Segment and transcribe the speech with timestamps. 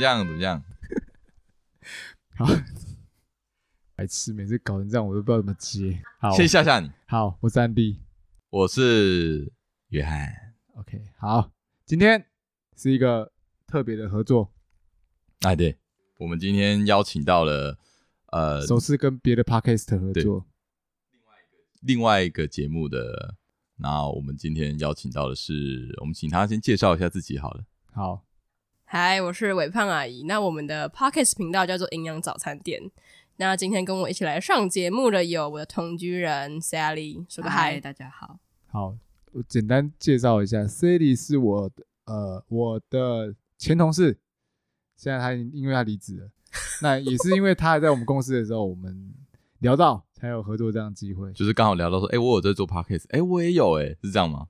[0.00, 0.18] 怎么样？
[0.18, 0.64] 怎么样？
[2.36, 2.46] 好，
[3.94, 6.02] 白痴，每次搞成这样，我都不知道怎么接。
[6.18, 6.90] 好，先吓吓你。
[7.06, 8.00] 好，我是安迪，
[8.48, 9.52] 我是
[9.88, 10.54] 约翰。
[10.76, 11.52] OK，好，
[11.84, 12.24] 今天
[12.76, 13.30] 是一个
[13.66, 14.50] 特别的合作。
[15.40, 15.78] 哎，对，
[16.18, 17.78] 我们今天邀请到了，
[18.28, 20.46] 呃，首次跟别的 Podcast 合作，
[21.10, 23.36] 另外一个另外一个节目的。
[23.76, 27.64] 那我们今天邀请到的是，我们请他先介绍一下自己好了。
[27.92, 28.24] 好，
[28.92, 30.24] 嗨，我是伟胖阿姨。
[30.24, 32.90] 那我们的 Podcast 频道叫做营养早餐店。
[33.36, 38.40] 那今天跟我一起来上节目的有我的同居人 Sally，说个嗨，大家好。
[38.66, 38.96] 好，
[39.30, 44.18] 我简单介绍一下，Sally 是我的呃我的前同事，
[44.96, 46.30] 现在他因为他离职了，
[46.82, 49.14] 那也是因为他还在我们公司的时候，我们
[49.60, 50.04] 聊到。
[50.14, 54.48] 才有合作这样的机会，就是刚好聊到说，哎、欸，我有在做 podcast，哎、欸，我也有、欸，哎，是这样吗？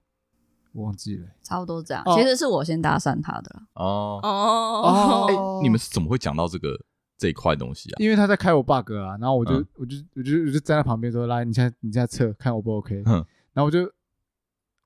[0.73, 2.03] 我忘记了，差不多这样。
[2.07, 4.21] 哦、其实是我先搭讪他的哦。
[4.23, 6.79] 哦，哎、欸，你们是怎么会讲到这个
[7.19, 7.97] 这一块东西啊？
[7.99, 13.03] 因为他在开我 bug 啊，然后我就、嗯、我就我就我就站在旁边说，来，你现在你现在测看 O 不 OK？
[13.07, 13.15] 嗯，
[13.53, 13.83] 然后我就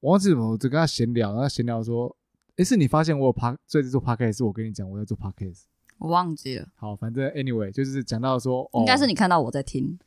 [0.00, 2.08] 我忘记什么，我就跟他闲聊，然后闲聊说，
[2.50, 5.64] 哎、欸，是你发现我有 p 最近做 podcast，是我跟你讲我在做 podcast，
[5.98, 6.66] 我忘记了。
[6.76, 9.98] 好，反正 anyway 就是讲到说，应该是你看到我在听。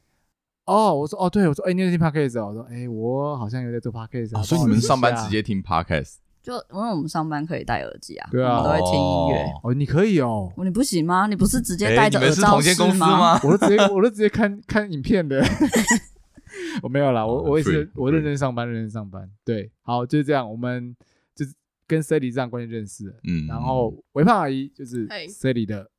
[0.68, 2.48] 哦，我说哦，对，我说，哎，你在听 podcast 哦？
[2.50, 4.44] 我说，哎，我好像有在做 podcast 啊。
[4.44, 6.18] 所以你们上班直接听 podcast？
[6.44, 9.46] 就因为我们上班可以戴耳机啊，对啊，我们都会听音乐。
[9.64, 11.28] 哦，你可以哦，你不行吗？
[11.28, 13.40] 你不是直接戴着耳罩式吗？
[13.44, 15.44] 我都直接，我都直接看看影片的。
[16.82, 19.30] 我没有啦，我我也是，我认真上班，认真上班。
[19.44, 20.96] 对，好，就是这样，我们
[21.36, 21.54] 就是
[21.86, 23.16] 跟 Sally 这样关系认识的。
[23.24, 25.90] 嗯，然后微胖阿姨就是 Sally 的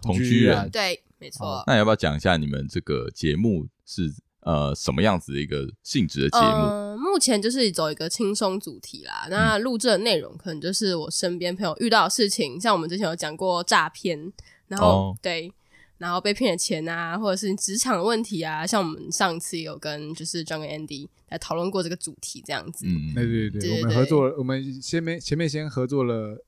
[0.00, 1.02] 同居人，对。
[1.20, 4.10] 没错，那要不要讲一下你们这个节目是
[4.40, 6.44] 呃什么样子的一个性质的节目？
[6.44, 9.26] 呃，目前就是走一个轻松主题啦。
[9.28, 14.32] 那录制的内容可能就是我身边朋友遇到的事情，像我们之前有讲过诈骗，
[14.68, 15.52] 然后、哦、对，
[15.98, 18.66] 然后被骗的钱啊，或者是职场的问题啊。
[18.66, 22.86] 像我们上次有跟就是 John 跟 Andy 来讨论过这个主题，这样子。
[22.86, 26.42] 嗯，对对对，对对对，我们合作了，我们前面前面先合作了。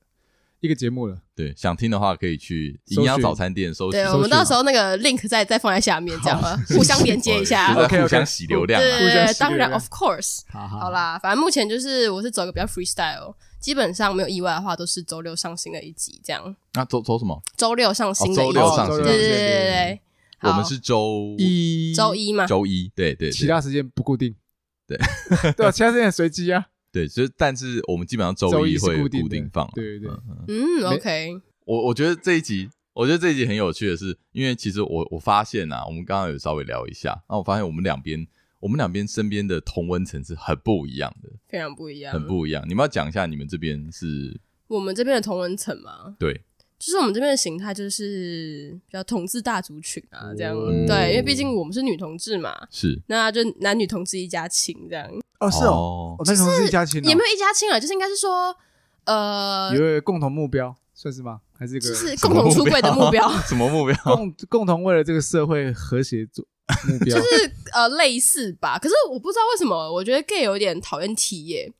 [0.63, 4.01] 一个节目了，对，想听的话可以去营养早餐店搜寻。
[4.01, 8.81] 对，我们到时候那个 link 再再放在下面，这样互相连接一下， 互相洗流量。
[8.81, 10.39] 对，当然，of course。
[10.47, 16.55] 好好啦，反正目前就是我是走一个比较 freestyle，基本上没有意外的话都是周六上新的一集这样。
[16.75, 17.43] 那周周什么？
[17.57, 18.53] 周六上新的一集。
[18.53, 19.03] 周六上新。
[19.03, 19.99] 对对对对对。
[20.43, 22.47] 我们是周一，周一嘛。
[22.47, 23.29] 周一，对对。
[23.29, 24.33] 其他时间不固定。
[24.87, 24.97] 对。
[25.57, 26.67] 对，其他时间随机啊。
[26.93, 29.67] 对，就是，但是我们基本上周一会固定放。
[29.73, 30.15] 对对对，
[30.47, 31.41] 嗯，OK。
[31.65, 38.27] 我我觉得这一集，我觉得这一集很有趣的是，因为其实我我发现啊，我们刚刚有稍微聊一下，然后我发现我们两边，
[38.59, 42.63] 我们两边身边的同温层是很不一样的，非常不一样，很不一样。
[42.67, 44.39] 你们要讲一下你们这边是？
[44.67, 46.15] 我们这边的同温层吗？
[46.19, 46.41] 对。
[46.79, 55.09] 就是我们这边的形态，就是比较同志大族群啊，这样、嗯、对，因为毕竟我们是女同志嘛，是，那就男女同志一家亲这样。
[55.39, 58.55] 哦，是哦，哦那时候是一家亲，也没有一家亲啊，就是应该是说，
[59.05, 61.39] 呃，有一个共同目标，算是吗？
[61.57, 63.29] 还是一个就是共同出柜的目标？
[63.47, 63.95] 什么目标？
[64.03, 66.45] 共 共同为了这个社会和谐做
[66.87, 68.77] 目标，就是呃类似吧。
[68.77, 71.71] 可是我不知道为什么，我觉得 gay 有点讨厌 T 耶。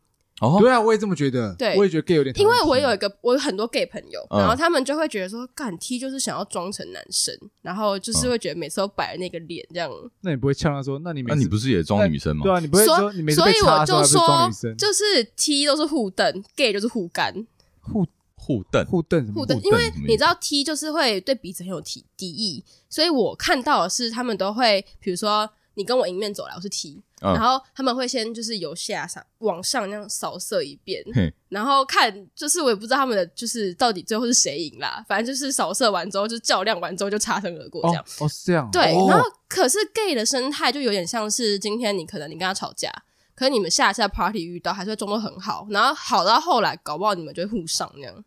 [0.43, 1.55] 哦，对啊，我也这么觉得。
[1.55, 2.37] 对，我也觉得 gay 有点。
[2.37, 9.89] 因为我有一个，我有很多 gay 朋友，然后他们就会觉得说，干 T 就是想要装成男生，然后就是会觉得每次都摆那个脸这样。
[10.21, 12.43] 那你不会呛他说，那你那你不是也装女生吗？
[12.43, 17.33] 对啊，你不会说你每次被插的时候是装女生，就是 T 都是互瞪，gay 就是互干，
[17.79, 18.05] 互
[18.35, 19.57] 互瞪，互瞪，互瞪。
[19.61, 25.49] 因为你知道 T 就是会对彼此很有敌敌意，所以我看到的是他们都会，比如说。
[25.75, 38.03] 你跟我迎面走来，我是 T，、嗯、然后他们会先就是由下上往上那样扫射一遍，嘿然后看就是我也不知道他们的就是到底最后是谁赢啦，反正就是扫射完之后就较量完之后就擦身而过这样。
[38.19, 38.69] 哦，哦是这样。
[38.71, 42.91] 对，哦、然后可是 gay 的生态就有点像是今天你可能你跟他吵架，
[43.33, 48.25] 可是你们下一次在 party 遇到还是会装作很好，然后好到后来搞不好你们就会互上那样。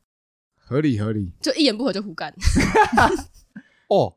[0.57, 2.35] 合理合理，就一言不合就互干。
[3.91, 4.17] 哦，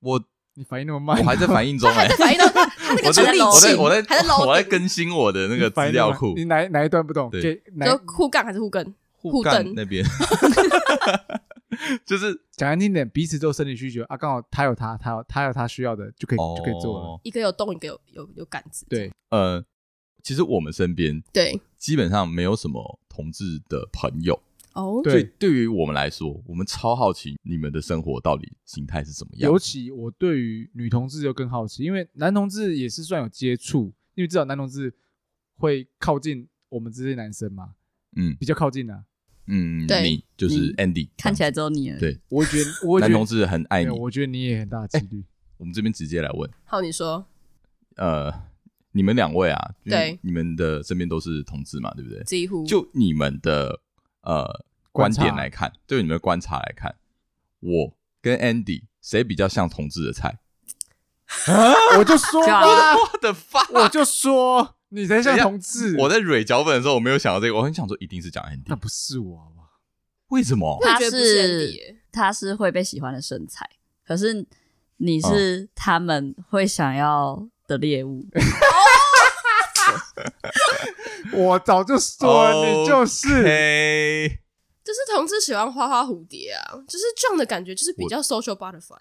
[0.00, 0.24] 我。
[0.58, 2.48] 你反应那么慢，我还在反应中，还在反应中。
[2.52, 2.66] 他
[2.96, 6.34] 那个处理器，我在我在还在我在更新我的那个资料库。
[6.34, 7.30] 你哪哪一段不懂？
[7.30, 8.92] 对，就互杠还是互根？
[9.18, 10.04] 互根那边，
[12.04, 14.16] 就是讲难听点，彼此都有生理需求啊。
[14.16, 17.20] 刚好他有他，他有他有他需要的，就可以就可以做了。
[17.22, 18.84] 一个有动，一个有有有杆子。
[18.88, 19.64] 对，呃，
[20.24, 24.40] 其实我们身边对基本上没有什么同志的朋友。
[24.78, 29.50] 哦，对，对于我们来说，我们超好奇你们的生活到底形态是怎么样。
[29.50, 34.94] 尤其我对于女同志就更好奇，因为男同志也是算有接触，因为至少男同志
[35.56, 37.74] 会靠近我们这些男生嘛，
[38.16, 39.04] 嗯，比较靠近啊。
[39.50, 41.98] 嗯，对你就是 Andy，看起来只有你了。
[41.98, 43.90] 对，我觉得我觉得男同志很爱你。
[43.90, 45.24] 我觉得你也很大几率。
[45.56, 47.26] 我们这边直接来问，好，你说，
[47.96, 48.32] 呃，
[48.92, 52.22] 你们两位啊，对，你们的身边都是同志嘛，对不对？
[52.22, 53.80] 几乎就你们的
[54.20, 54.44] 呃
[54.98, 56.96] 观点来看，对你们的观察来看，
[57.60, 60.38] 我跟 Andy 谁比较像同志的菜？
[61.98, 65.96] 我就说吧，我的发，我就说 你才像同志。
[65.98, 69.68] 我在蕊脚本的时候，我没有想到这个，我很想说一定是讲 Andy，那不是我好不好？
[70.28, 70.78] 为什么？
[70.82, 73.68] 他是是他是会被喜欢的身材，
[74.06, 74.46] 可是
[74.96, 78.26] 你是他们会想要的猎物。
[81.32, 84.40] 我早就说了，你就是，
[84.88, 88.98] 就是同志喜欢花花蝴蝶啊，就是这样的感觉，就是比较 social butterfly。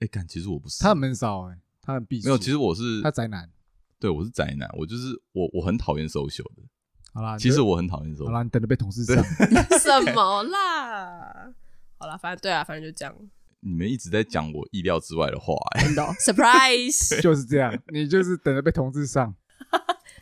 [0.00, 2.26] 哎，感其实我不是，他很闷骚哎，他很避暑。
[2.26, 3.50] 没有，其实我是他宅男，
[3.98, 6.62] 对我是宅男，我就是我，我很讨厌 social 的。
[7.14, 8.26] 好啦，其实我很讨厌 social。
[8.26, 9.16] 好啦，你等着被同事上。
[9.80, 11.54] 什么啦？
[11.96, 13.16] 好啦，反正对啊，反正就这样。
[13.60, 15.84] 你们一直在讲我意料之外的话，哎
[16.20, 19.34] ，surprise， 就是这样，你就是等着被同事上。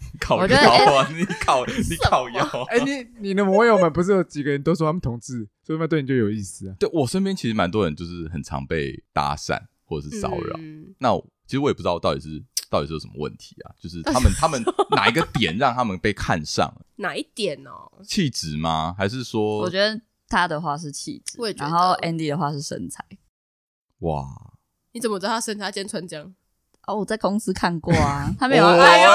[0.20, 1.08] 靠腰啊！
[1.14, 2.44] 你靠，你靠腰。
[2.68, 6.74] 哎，你 你的网友们不是有几个人都说他们同志，所以他们对你就有意思啊？
[6.78, 10.56] 对我身边其实蛮多人就是很常被搭讪或者是骚扰。
[10.58, 11.16] 嗯、那
[11.46, 13.74] 其实我也不知道到底是到底是有什么问题啊？
[13.80, 16.72] 就是他们他们哪一个点让他们被看上？
[16.96, 17.90] 哪一点哦？
[18.04, 18.94] 气质吗？
[18.96, 19.58] 还是说？
[19.58, 23.04] 我觉得他的话是气质，然后 Andy 的话是身材。
[24.00, 24.24] 哇！
[24.92, 26.34] 你怎么知道他身材今天穿这样？
[26.86, 29.10] 哦，我在公司看过啊， 他没有哎呦，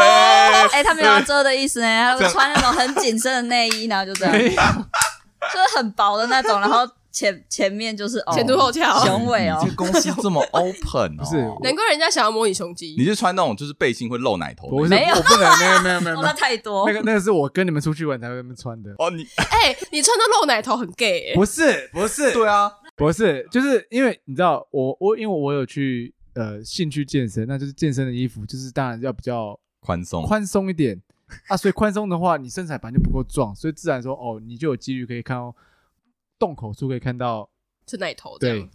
[0.71, 9.61] 哎，他没有要遮的意思呢，他会穿那种很紧身的内衣，然后就这样， 就是很薄的那种，然后前前面就是前凸后翘，雄伟哦。
[9.65, 11.37] 这公司这么 open， 不是？
[11.63, 12.95] 难怪人家想要摸你胸肌。
[12.97, 14.69] 你是穿那种就是背心会露奶头？
[14.69, 16.85] 不是，我不能，没有没有没有，那太多。
[16.87, 18.91] 那个那个是我跟你们出去玩才会那么穿的。
[18.99, 21.33] 哦，你哎，你穿的露奶头很 gay？
[21.33, 26.13] 不是不是，对啊，不是，就是因为你知道我我因为我有去。
[26.35, 31.01] 呃，兴趣健身，那就是健身的衣服，就是当然要比较宽松，宽松一点
[31.47, 31.55] 啊。
[31.55, 35.55] 所以宽松的话，你身材本来就不够壮，所以自然说哦，你就有几率可以看到
[36.37, 37.49] 洞口处可以看到
[37.87, 38.37] 是奶头。
[38.37, 38.67] 对，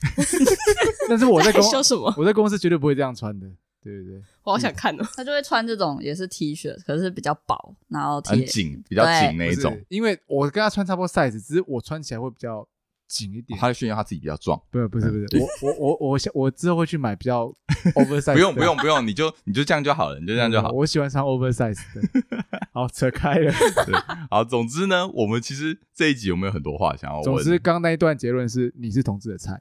[1.06, 2.14] 但是我在公说什么？
[2.16, 3.46] 我在公司绝对不会这样穿的。
[3.82, 5.06] 对对对，我好想看哦。
[5.14, 9.78] 他就会穿这种也是 T 恤，可是比较薄，然后很紧，比较紧那一种。
[9.88, 12.66] 因为我跟他穿差不多 size，只是我穿起来会比较。
[13.10, 14.58] 紧一点，他炫耀他自己比较壮。
[14.70, 15.26] 不是不是不是，
[15.62, 17.52] 我我我我我之后会去买比较
[17.96, 18.34] oversize。
[18.34, 20.70] 不用不用不用，你就你就这样就好了，你就这样就好。
[20.70, 22.00] 我喜欢穿 oversize 的。
[22.72, 23.52] 好，扯开了。
[23.84, 23.94] 对，
[24.30, 27.24] 好，总之呢，我们其实这一集有没有很多话想要问？
[27.24, 29.60] 总之，刚那一段结论是你是同志的菜，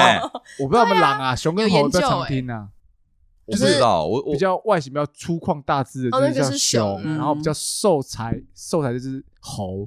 [0.58, 2.70] 我不知道什么狼啊，熊跟猴在常听啊。
[3.46, 9.86] 我不知道，我我比较外形比较粗犷大只的，就是像熊，然后比较瘦柴，瘦柴就是猴。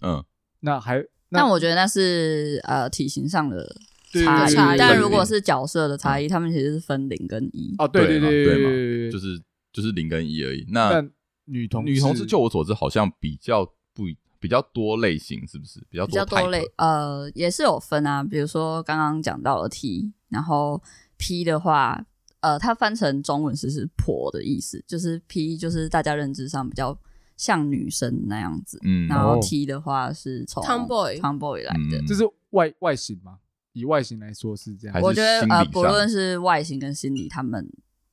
[0.00, 0.24] 嗯，
[0.60, 3.76] 那还，但我觉得那是呃体型上的
[4.24, 4.78] 差异。
[4.78, 7.74] 但如果是角色的差异，他们其实是分零跟一。
[7.76, 9.38] 哦，对对对对，就是
[9.70, 10.66] 就是零跟一而已。
[10.70, 11.04] 那
[11.44, 14.04] 女同女同志，就我所知，好像比较不
[14.40, 15.78] 比较多类型，是不是？
[15.90, 18.24] 比较多类，呃，也是有分啊。
[18.24, 20.82] 比如说刚刚讲到了 T，然后
[21.18, 22.06] P 的话。
[22.44, 26.94] 呃，它翻成中文是是婆的意思，就是 P 就是大家认知上比较
[27.38, 33.38] 像女生那样子，嗯，然后 T 的话是从 Tomboy Tomboy 来的，就是外外形吗？
[33.72, 37.66] 以外形来说是这样，我觉得呃，不论是外形跟心理，他们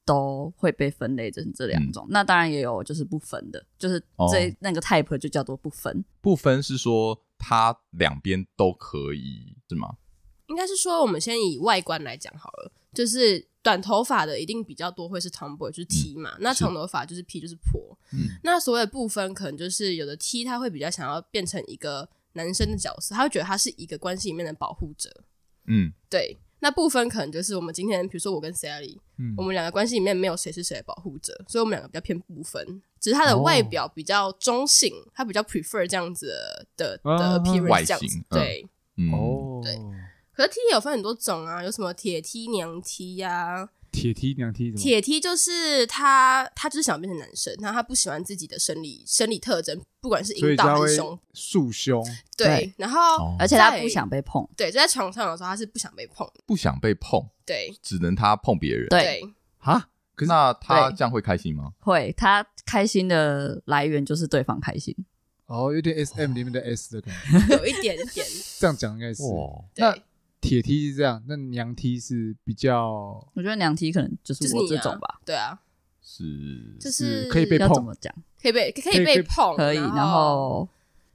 [0.05, 2.07] 都会被分类成这两种。
[2.09, 6.05] 那当然也有就是不分的，就是这那个 type 就叫做不分。
[6.21, 9.97] 不分是说它两边都可以是吗？
[10.47, 13.50] 应该是说我们先以外观来讲好了，就是。
[13.63, 16.31] 短头发的一定比较多，会是 Tomboy，就是 T 嘛。
[16.31, 17.97] 嗯、那长头发就是 P，就是婆。
[18.13, 25.09] 嗯、那所谓部分可能就是有的 T，他会比较想要变成一个男生的角色，他会觉得他是一个关系里面的保护者。
[25.67, 26.37] 嗯，对。
[26.63, 32.83] 那部分可能就是我们今天，比如说我跟 Sally，嗯，我们两个关系里面没有谁是谁的保护者，所以我们两个比较偏部分。
[32.99, 38.23] 只是他的外表比较中性，哦、他比较 prefer 这样子的的，的 appearance 这样子。
[38.29, 39.09] 对，嗯、
[39.63, 39.79] 对。
[40.41, 44.77] 可是 T 有分很多种啊，有什么铁 T、娘 T 呀，铁梯娘梯什么？
[44.81, 52.03] 铁梯就是他，他就是想变成男生，然后他不喜欢自己的生理生理特征，不管是阴道还是胸，束胸。
[52.35, 54.47] 对，然后、哦、而且他不想被碰。
[54.57, 57.23] 对，就在床上的时候，他是不想被碰，不想被碰。
[57.45, 58.87] 对，只能他碰别人。
[58.89, 59.21] 对
[59.59, 61.73] 啊，可是那他这样会开心吗？
[61.81, 64.95] 会，他开心的来源就是对方开心。
[65.45, 67.13] 哦，有点 S M 里面的 S 的感
[67.49, 68.25] 觉， 有一点点。
[68.57, 69.21] 这样讲应该是。
[69.23, 69.93] 哦，那
[70.41, 73.25] 铁梯是这样，那娘梯是比较。
[73.35, 75.21] 我觉得娘梯可能就是我这种吧。
[75.23, 75.57] 对啊，
[76.01, 78.13] 是，就是可以被碰，怎么讲？
[78.41, 80.67] 可以被可以被碰，可以，然后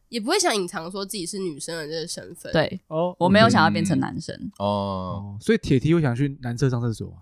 [0.09, 2.53] 也不会想隐藏说自己是女生的这个身份。
[2.53, 4.35] 对，哦，我没有想要变成男生。
[4.59, 7.21] 哦，所以铁梯会想去男厕上厕所。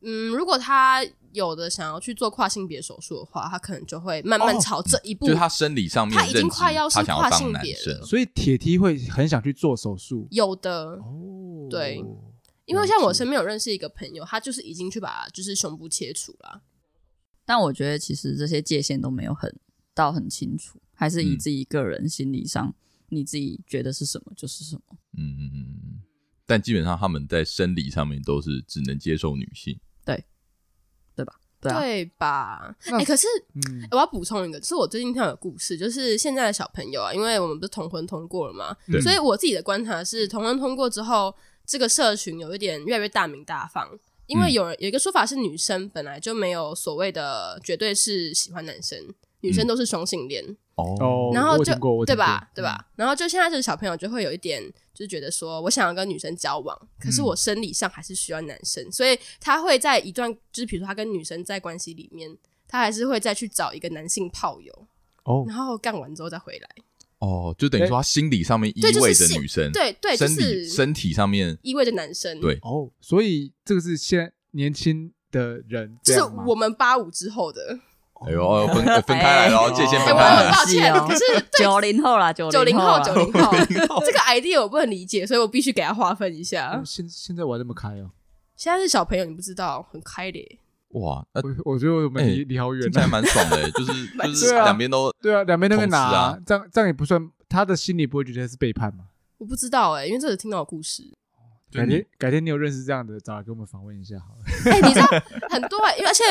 [0.00, 5.26] 嗯，如果他有的想要去做跨性别手术的话，他可能就会慢慢朝这一步。
[5.26, 10.26] 就是他生理上面，他已经快要是跨性别了，所以铁梯会很想去做手术。
[10.30, 12.02] 有的哦，对，
[12.64, 16.62] 因为像我身边有认识一个朋友，他就是已经去把就是胸部切除了。
[17.44, 19.52] 但我觉得其实这些界限都没有很
[19.94, 22.74] 到很清楚，还是以自己个人心理上，
[23.08, 24.82] 你自己觉得是什么就是什么。
[25.16, 26.00] 嗯嗯嗯。
[26.46, 29.78] 但基本上他们在生理上面都是只能接受女性。
[30.08, 30.24] 对，
[31.14, 31.34] 对吧？
[31.60, 32.74] 对，啊、对吧？
[32.84, 33.82] 哎、欸，可是，嗯。
[33.82, 41.34] 欸、我要补充一个，就是我最近听到有故事，就是现在的小朋友啊，因为我们不是同婚通过了嘛，所以我自己的观察是，同婚通过之后，
[41.66, 43.86] 这个社群有一点越来越大名大放，
[44.26, 48.98] 因为有人有一个说法是，女生本来就没有所谓的绝对是喜欢男生，
[49.40, 50.44] 女生都是双性恋。
[50.76, 52.50] 哦，然后就对吧？
[52.54, 52.88] 对吧？
[52.94, 54.62] 然后就现在这个小朋友就会有一点。
[54.94, 64.88] 就是觉得说我想要跟女生交往，可是我生理上还是需要男生，嗯、所以他会在一段就是比如说他跟女生在关系里面，他还是会再去找一个男性炮友
[65.22, 66.68] 哦，然后干完之后再回来
[67.20, 77.78] 哦，就等于说他心理上面意味着女生，对对，生理身体上面意味着男生，对哦，所以这个是现在年轻的人，就是我们八五之后的。
[78.26, 80.42] 哎呦，分分开来了，界限分开了。
[80.42, 83.52] 我很抱歉，可是 九零后啦，九零后，九零后，
[84.04, 86.82] 这个 idea 我不能理解，所以我必须给他划分一下。
[86.84, 88.10] 现现在玩那么开哦，
[88.56, 90.58] 现在是小朋友，你不知道，很开的。
[90.92, 99.04] 哇，我我觉得我们离离好远，听起来蛮爽的， 就是就是两边都对啊，两边都可以拿，这样这样也不算，他的心里不会觉得是背叛吗？
[99.36, 101.04] 我不知道哎，因为这是听到的故事。
[101.70, 104.42] 改天改天你有认识这样的，找来给我们访问一下好了。
[104.72, 105.06] 哎，你知道
[105.50, 106.24] 很多，因为而且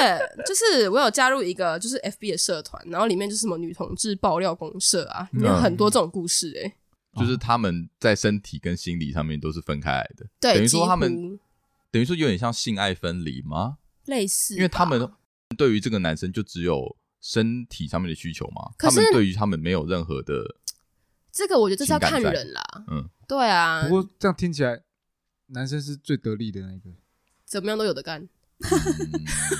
[0.46, 6.74] 就是我有加入一个就是 FB 的社团，然后里面就是什么女同志爆料公社啊，里面有很多这种故事哎，
[7.22, 11.40] 就是他们在身体跟心理上面都是分开来的，对，等于说他们
[11.92, 13.78] 等于说有点像性爱分离吗？
[14.06, 15.08] 类似，因为他们
[15.56, 20.56] 对于这个男生就只有身体上面的需求嘛，他们对于他们没有任何的。
[21.32, 23.84] 这个我觉得这是要看人啦，嗯，对啊。
[23.84, 24.82] 不过这样听起来。
[25.48, 26.90] 男生是最得力的那一个，
[27.46, 28.30] 怎么样都有的干，嗯、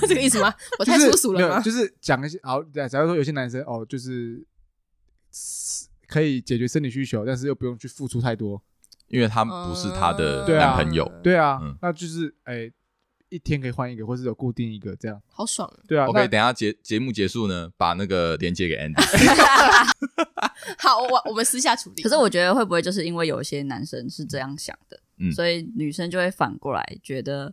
[0.08, 0.54] 这个意思吗？
[0.78, 1.60] 我太粗俗了吗？
[1.60, 4.44] 就是讲一些好，假如说有些男生哦，就是
[6.06, 8.62] 可以解决生理需求，但是又不用去付出太多，
[9.08, 12.72] 因为他不是他的男朋友，对啊，嗯、那就是哎、欸，
[13.30, 15.70] 一天可以换一个，或是有固定一个这样，好爽。
[15.86, 19.00] 对啊，OK，等下节节目结束呢，把那个连接给 Andy。
[20.78, 22.02] 好，我我们私下处理。
[22.02, 25.00] 可是我觉得会不会就是因为有一些男生是这样想的？
[25.18, 27.52] 嗯，所以女生就会反过来觉得，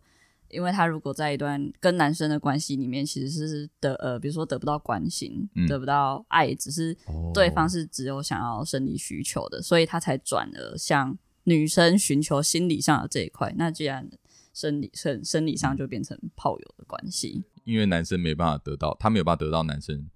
[0.49, 6.95] 因为她如果在一段跟男生的关系里面，其实是得呃，比如说得不到关心，嗯、得不到爱，只是
[7.33, 13.53] 对方是只有想要生理需求的，哦、所以他才转而向女生寻求心理上的这一块。
[13.57, 14.09] 那既然
[14.53, 20.09] 生理生生理上就变成炮友的关系，因为男生没办法得到，他没有办法得到男生，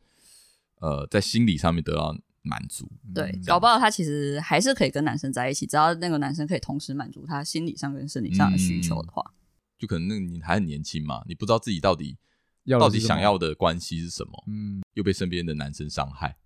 [0.80, 2.16] 呃，在心理上面得到。
[2.42, 9.36] 满足，对，搞不好他其实还是可以跟男生在一起，只要那个男生可以同时满足他心理上跟生理上的需求的话，嗯、
[9.78, 12.18] 就可能那你还很年轻嘛，你不知道自己到底
[12.80, 16.38] 到底想要的关系是什么，嗯，又被身边的男生伤害，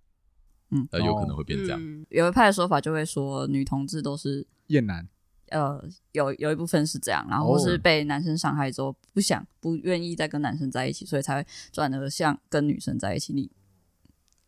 [0.70, 1.80] 嗯，呃，有可能会变这样。
[1.80, 5.08] 嗯、有一派的说法就会说，女同志都是厌男，
[5.50, 5.82] 呃，
[6.12, 13.32] 有有一部分是这样，然后是被男生伤害之后，不想不愿意再跟男生在一起，所以才会转而像跟女生在一起。
[13.32, 13.50] 你。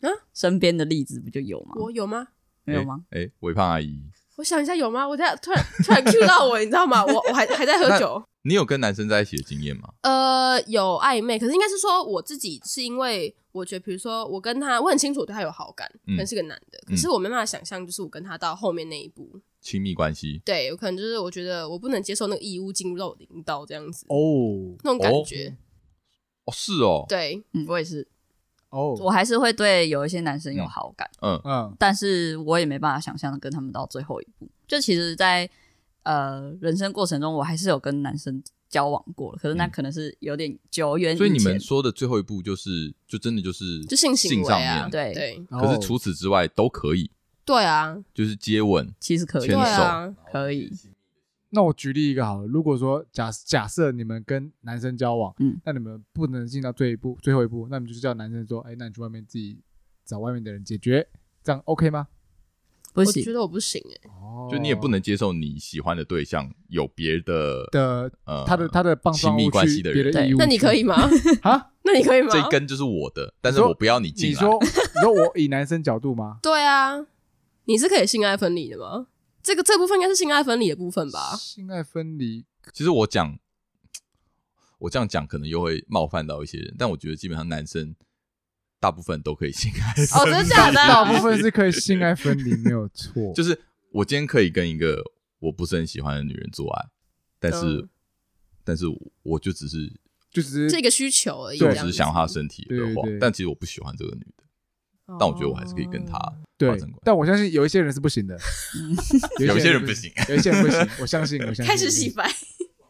[0.00, 1.74] 嗯，身边的例子不就有吗？
[1.76, 2.28] 我有吗？
[2.64, 3.04] 没有吗？
[3.10, 4.02] 哎，微胖阿姨，
[4.36, 5.06] 我想一下有吗？
[5.06, 7.04] 我在突然突然 Q 到我，你知道吗？
[7.04, 8.22] 我我还还在喝酒。
[8.42, 9.92] 你有跟男生在一起的经验吗？
[10.02, 20.40] 呃，有暧昧，可是应该是说我自己是因为我觉得，比如说我跟他，我很清楚对他有好感，可能是个男的，可是我没办法想象，就是我跟他到后面那一步亲密关系。
[20.44, 25.56] 对，有可能就是我觉得我不能接受那个异物进入到我的阴道这样子哦，那种感觉。
[26.44, 28.06] 哦，是哦，对，嗯，我也是。
[28.70, 29.00] 哦，oh.
[29.02, 34.48] 我还是会对有一些男生有好感，嗯嗯，但是我也没办法想象跟他们到最后一步。
[34.66, 35.52] 就其实在，在
[36.02, 41.18] 呃人生过程中，我还是有跟男生交往过，可是那可能是有点久远、嗯。
[41.18, 45.46] 所以你们说的最后一步就是，就真的就是就性行为啊，上面对对。
[45.50, 47.10] 可是除此之外都可以。
[47.44, 50.68] 对啊，就是接吻，其实可以，牵手、啊、可以。
[51.56, 59.58] 那我举例一个好了，如果说假假设你们跟男生交往，嗯，那你们不能进到最一步最后一步，那你们就叫男生说，哎，那你去外面自己
[60.04, 61.08] 找外面的人解决，
[61.42, 62.08] 这样 OK 吗？
[62.92, 64.10] 不行，我觉得我不行哎、欸。
[64.10, 70.94] 哦，就你也不能接受你喜欢的对象有别的的呃他的他的亲密关系的人，对，那你可以吗？
[71.42, 71.70] 啊？
[71.84, 72.28] 那你可以吗？
[72.30, 74.30] 这一根就是我的，但是我不要你进来。
[74.30, 76.38] 你说你说我以男生角度吗？
[76.42, 77.06] 对啊。
[77.68, 79.08] 你是可以性爱分离的吗？
[79.46, 81.36] 这个这部分应该是性爱分离的部分吧？
[81.36, 83.38] 性爱分离，其实我讲，
[84.80, 87.94] 我这样讲可能又会冒犯到一些人，但我觉得基本上男生
[88.80, 90.10] 大部分都可以性爱分离。
[90.10, 90.74] 哦，真的假的？
[90.82, 93.32] 大部分是可以性爱分离，没有错。
[93.38, 93.56] 就是
[93.92, 95.00] 我今天可以跟一个
[95.38, 96.88] 我不是很喜欢的女人做爱，
[97.38, 97.88] 但是，嗯、
[98.64, 98.86] 但是
[99.22, 99.88] 我就只是
[100.32, 104.42] 就只是这个需求而已，就只是想她身体的话，但其实我不喜欢这个女的。
[105.18, 106.18] 但我觉得我还是可以跟他
[106.58, 108.36] 对，但我相信有一些人是不行的，
[109.40, 110.80] 有一些人不行，有一些人不行。
[111.00, 111.64] 我相信，我相信。
[111.66, 112.28] 开始洗白。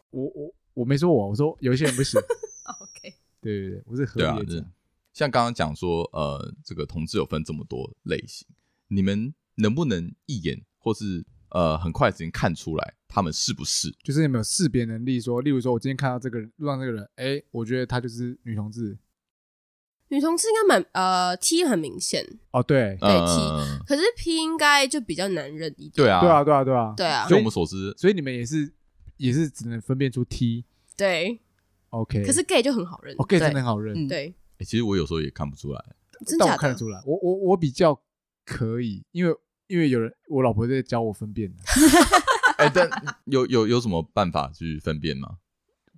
[0.09, 2.19] 我我我没说我，我说有一些人不行。
[2.81, 3.13] OK。
[3.41, 4.65] 对对对，我是合理的。
[5.13, 8.47] 像刚刚讲说，呃，这个同志有分这么多类型，
[8.87, 13.93] 你们能不能一眼或是呃很快的时间看出来他们是不是？
[14.03, 15.19] 就是有没有识别能力？
[15.19, 18.97] 说，例如说，我今天看到这个人路上这个人，哎，我觉得他就是女同志。
[20.09, 25.91] 女同志应该蛮呃 T 很明显哦，对对 T，可是 P 应该就比较难认一点。
[25.95, 27.27] 对啊，对啊，对啊，对啊，对啊。
[27.27, 28.71] 就我们所知，所以你们也是
[29.17, 30.63] 也是只能分辨出 T。
[30.95, 31.41] 对
[31.89, 32.23] ，OK。
[32.25, 34.07] 可是 Gay 就很好认，Gay 真的很好认。
[34.07, 35.85] 对，其实我有时候也看不出来，
[36.39, 37.01] 但我看得出来。
[37.05, 38.01] 我我我比较
[38.45, 39.35] 可以，因为
[39.67, 41.53] 因为有人我老婆在教我分辨。
[42.55, 42.89] 哎，但
[43.25, 45.39] 有有有什么办法去分辨吗？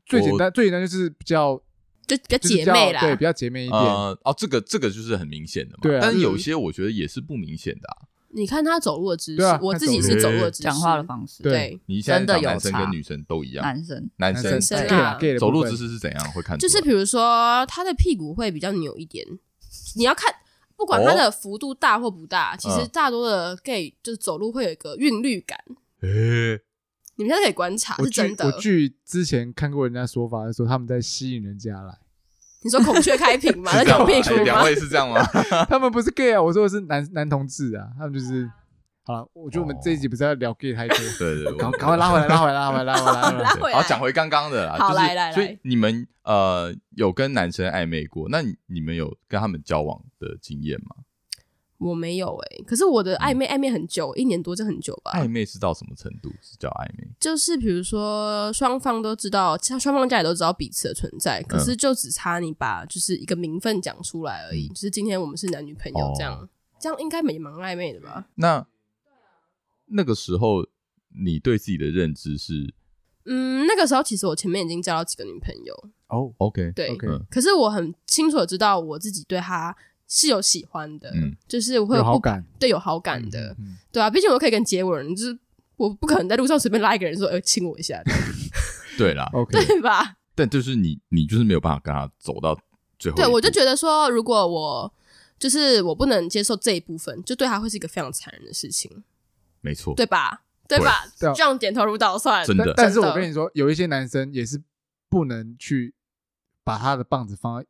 [0.07, 1.61] 最简单最简单就是比较。
[2.09, 3.79] 就比较姐妹啦，对，比较姐妹一点。
[3.79, 5.79] 呃，哦，这个这个就是很明显的嘛。
[5.83, 8.09] 对，但是有些我觉得也是不明显的啊。
[8.31, 11.43] 你看他走路的姿势，我自己是走路的姿势，讲话的方式。
[11.43, 13.63] 对，你现在讲男生跟女生都一样。
[13.63, 16.57] 男生，男生啊，走路姿势是怎样会看？
[16.57, 19.25] 就是比如说他的屁股会比较扭一点。
[19.95, 20.33] 你要看，
[20.75, 25.59] 不管他的幅度大或不大，其实大多的 gay 就是走路会有一个韵律感。
[26.01, 26.61] 诶。
[27.19, 28.45] 你们现在可以观察，是真的。
[28.45, 31.93] 我据之前看过人家说法，说他们在吸引人家来。
[32.63, 33.71] 你说孔雀开屏吗？
[33.75, 34.43] 在扭屁股吗？
[34.43, 35.21] 两位是这样吗？
[35.67, 38.49] 他们不是 gay 啊，我说的是男男同志啊，他们就是。
[39.03, 43.75] 好了，我觉得我们这一集不是要聊 gay 太多，对对，赶赶快拉回来，拉回来，拉回来，拉回来，拉回来。
[43.75, 44.77] 好，讲回刚刚的啦。
[44.77, 45.33] 好，来来来。
[45.33, 48.29] 所以你们呃有跟男生暧昧过？
[48.29, 50.95] 那你们有跟他们交往的经验吗？
[51.79, 55.13] 我没有哎、欸，可是我的暧昧暧昧很久，一年多就很久吧。
[55.13, 56.29] 暧昧是到什么程度？
[56.41, 57.07] 是叫暧昧？
[57.19, 64.67] 就是比如说双方都知道，像双方家里都知道彼此的存在，可是就只差你把就是一个名分讲出来而已。
[64.67, 66.49] 嗯、就是今天我们是男女朋友这样，哦、
[66.81, 68.27] 这样应该没蛮暧昧的吧？
[68.35, 68.67] 那
[69.85, 70.67] 那个时候
[71.23, 72.73] 你对自己的认知是？
[73.23, 75.73] 嗯，那个时候其实我前面已经交了几个女朋友
[76.07, 76.33] 哦。
[76.39, 77.07] OK，对，OK。
[77.31, 79.73] 可是我很清楚的知道我自己对他。
[80.09, 85.39] 是有喜欢的，嗯、就是我会有，有好感，对，有好感的，嗯嗯、对啊，毕竟我可以跟接吻人，就是
[85.77, 88.01] 我不可能在路上随便拉一个人说，呃，亲我一下，
[88.97, 90.17] 对啦，OK， 对吧？
[90.35, 92.59] 但就是你，你就是没有办法跟他走到
[92.97, 93.15] 最后。
[93.15, 94.93] 对，我就觉得说，如果我
[95.37, 99.03] 就是我不能接受这一部分，就对他会是一个非常残忍的事情，
[99.61, 100.41] 没错，对吧？
[100.67, 101.05] 对吧？
[101.19, 102.73] 对这样点头如捣蒜，真的。
[102.75, 104.61] 但是我跟你说，有一些男生也是
[105.09, 105.93] 不能去
[106.63, 107.65] 把他的棒子放在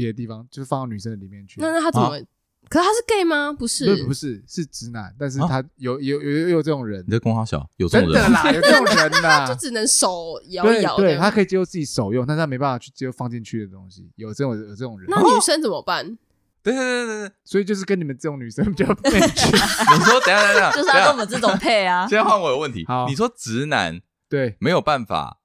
[0.00, 1.60] 别的地方，就是放到女生的里面去。
[1.60, 2.16] 那那他怎么？
[2.16, 2.20] 啊
[2.68, 3.52] 可是他是 gay 吗？
[3.52, 5.12] 不是，不是，是直男。
[5.18, 7.02] 但是他有有有有这种人。
[7.04, 10.96] 你在供他小，有这种人真的啦，有这种人呐， 就只能手摇一摇。
[10.96, 14.12] 对，他可以接受自己手用，但是他没办法去接受放进去的东西。
[14.14, 15.08] 有这种有这种人。
[15.10, 16.16] 那女生怎么办？
[16.62, 19.10] 对对对对对，所以就是跟你们这种女生比较配。
[19.18, 22.06] 你说等下等下， 就是要跟我们这种配啊。
[22.06, 22.84] 现在换我有问题。
[22.86, 25.40] 好，你说直男对没有办法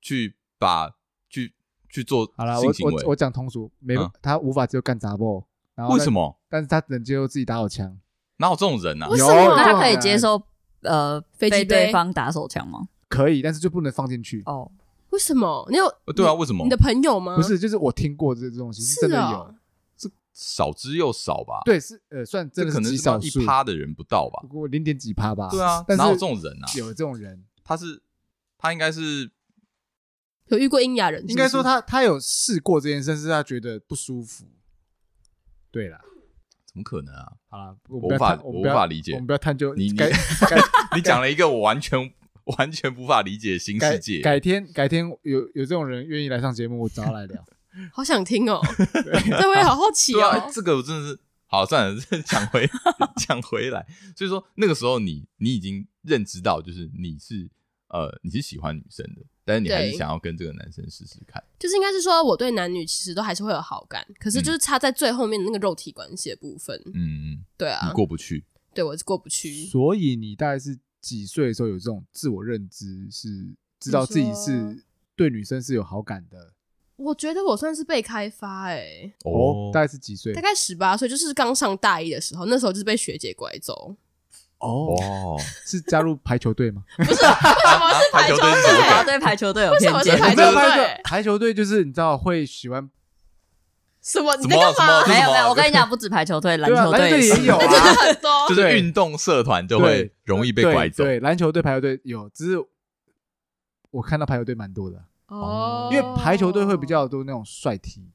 [0.00, 0.92] 去把
[1.96, 5.42] 去去做好了，我我我讲通俗，没他无法只有干杂不？
[5.90, 6.38] 为什么？
[6.48, 7.98] 但是他能接受自己打手枪，
[8.36, 9.06] 哪有这种人呢？
[9.16, 10.42] 有，那他可以接受
[10.82, 12.88] 呃飞机对方打手枪吗？
[13.08, 14.42] 可以，但是就不能放进去。
[14.46, 14.70] 哦，
[15.10, 15.66] 为什么？
[15.70, 16.32] 你有对啊？
[16.34, 16.64] 为什么？
[16.64, 17.36] 你的朋友吗？
[17.36, 19.54] 不是，就是我听过这这东西，是真的有，
[19.96, 21.62] 是少之又少吧？
[21.64, 24.40] 对，是呃，算这可能是少一趴的人不到吧？
[24.42, 25.48] 不过零点几趴吧？
[25.50, 26.66] 对啊，哪有这种人啊？
[26.76, 28.02] 有这种人，他是
[28.58, 29.30] 他应该是
[30.48, 34.46] 有遇过阴阳人，应该说他他有试过这件事，是他觉得不舒服。
[35.70, 36.00] 对了。
[36.66, 37.32] 怎么可能啊！
[37.48, 39.12] 好了，我无法，我无法理解。
[39.14, 39.98] 我们不要探究你，你
[40.94, 41.98] 你讲了一个我完全
[42.58, 44.20] 完全无法理解新世界。
[44.20, 47.42] 改改天改天有有这种人愿意来上节目，我找他来聊。
[47.90, 48.60] 好想听哦，
[48.92, 50.28] 这我也好好奇哦。
[50.28, 52.68] 啊、这个我真的是好算了，讲回
[53.16, 53.86] 讲回来。
[54.14, 57.48] 所以说那个时候你你已经认知到，就是你是
[57.88, 61.42] 呃你是喜欢女生的，但是你还是想要跟这个男生试试看。
[61.58, 66.76] 就是应该是说，我对男女其实都还是会有好感，可是就是差在最后面的那个肉体关系的部分。
[66.92, 68.44] 嗯嗯，对啊，你过不去。
[68.74, 69.64] 对，我是过不去。
[69.66, 76.52] 所以你大概是几岁的时候有这种自我认知，是知道自己是对女生是有好感的？
[76.96, 79.14] 我觉得我算是被开发哎、欸。
[79.24, 80.32] 哦，大概是几岁？
[80.32, 83.94] 大概十八岁，就是刚上大一的时候，那时候就是被学姐拐走。
[84.58, 86.82] 哦，哦是加入排球队吗？
[86.96, 89.04] 不是，为什么是排球队？
[89.04, 90.18] 对排球队有偏见。
[90.18, 92.88] 排球队，排球队就是你知道会喜欢。
[94.02, 94.36] 什么？
[94.36, 95.06] 你在干嘛？
[95.06, 98.48] 没有没有，我跟你讲，不止排球队， 篮球队也有啊，很多。
[98.48, 101.04] 就是运动社团就会容易被拐走。
[101.04, 102.56] 对，篮球队、排球队有，只是
[103.90, 108.08] 我看到排球队蛮多的哦，因为排球队会比较多那种帅 T。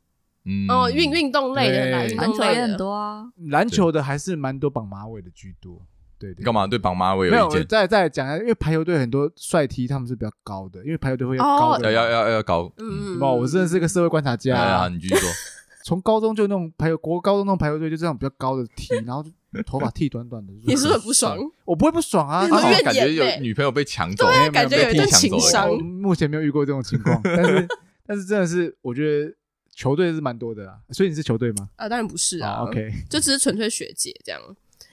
[0.46, 3.26] 嗯，哦，运运动类的，篮球也很多啊。
[3.50, 5.86] 篮球的还是蛮多绑马尾的居多。
[6.22, 6.46] 对对。
[6.46, 7.66] 干嘛对绑马尾有意见？
[7.68, 12.72] 再再讲一下，因为排球队很多帅 T 他们是比较高的，因为排球队会要高的，要要要高。
[12.78, 13.20] 嗯嗯。
[13.22, 14.56] 哦，我真的是个社会观察家。
[14.56, 15.30] 啊，你继续说。
[15.84, 19.26] 从高中就那种排球，国高中那种排球队就这样比较高的 T，， 然后
[19.66, 20.54] 头发剃短短的。
[20.64, 21.36] 你是不是很不爽？
[21.66, 22.48] 我不会不爽啊，
[22.84, 25.76] 感觉有女朋友被抢走，对，感觉有一种情伤。
[25.76, 27.68] 目前没有遇过这种情况，但是
[28.06, 29.34] 但是真的是，我觉得
[29.76, 30.78] 球队是蛮多的啦。
[30.92, 31.68] 所以你是球队吗？
[31.78, 32.62] 啊，当然不是啊。
[32.62, 34.40] OK，就只是纯粹学姐这样。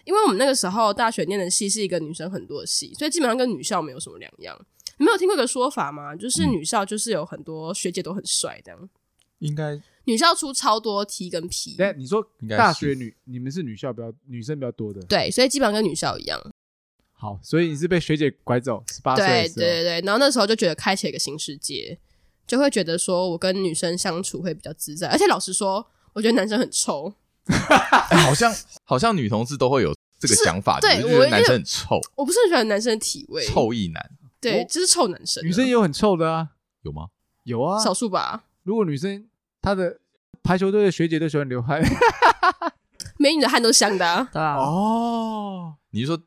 [0.08, 4.58] 因为我们那个时候大学念的系是一个女生很多的系，所以基本上跟女校没有什么两样。
[4.96, 6.16] 你没有听过一个说法吗？
[6.16, 8.88] 就是女校就是有很多学姐都很帅这样。
[9.40, 16.42] 应该女校出超多 T 跟 P，对你说大学女你们是女校比较女生比较多的，对，所以基本上跟女校一样。
[17.12, 21.98] 好，所以你是被学姐拐走十八岁，对对对对，然后那时候就觉得开启了一个新世界，
[22.46, 27.12] 就会觉得说我跟女生相处会比较自在，而且老实说，我觉得男生很臭，
[27.46, 28.52] 欸、 好像
[28.84, 36.48] 好像女同志都会有这个想法，对，我觉得男生很臭，我不是很喜欢男生的体味，臭意男，对，就是臭男生，女生也有很臭的啊，
[36.82, 37.08] 有吗？
[37.44, 38.44] 有啊，少数吧。
[38.64, 39.26] 如果女生
[39.62, 40.00] 她的
[40.42, 41.82] 排球队的学姐都喜欢流汗，
[43.18, 44.56] 美女的汗都香的，啊，对啊。
[44.56, 46.20] 哦， 你是说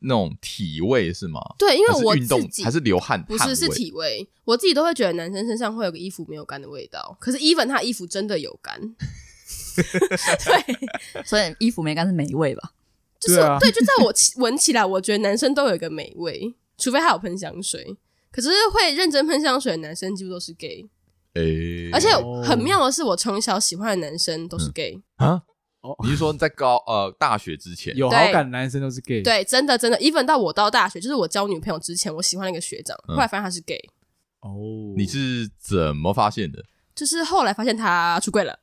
[0.00, 1.40] 那种体味是吗？
[1.58, 8.80] 对，因为我自己还是流汗，不是是体味，我自己都会觉得男生身上会有个衣服没有干的味道，可是 even 他衣服真的有干，
[9.76, 12.72] 对， 所以衣服没干是霉味吧？
[13.20, 17.96] 就是对，啊、对，就在我闻起来，我觉得男生都有一个美味，除非他有喷香水，
[18.32, 20.88] 可是会认真喷香水的男生几乎都是 gay。
[21.34, 22.08] 诶、欸，而且
[22.42, 25.42] 很妙的是，我从小喜欢的男生都是 gay 啊！
[25.80, 29.22] 哦，你是说在高呃大学之前有好感的男生都是 gay？
[29.22, 33.78] 对，真的真的，even 到我到大学，就是我交女朋友之前，我喜欢那个学长，后来发现他是 gay。
[34.40, 36.64] 哦，你是怎么发现的？
[36.94, 38.58] 就是后来发现他出柜了。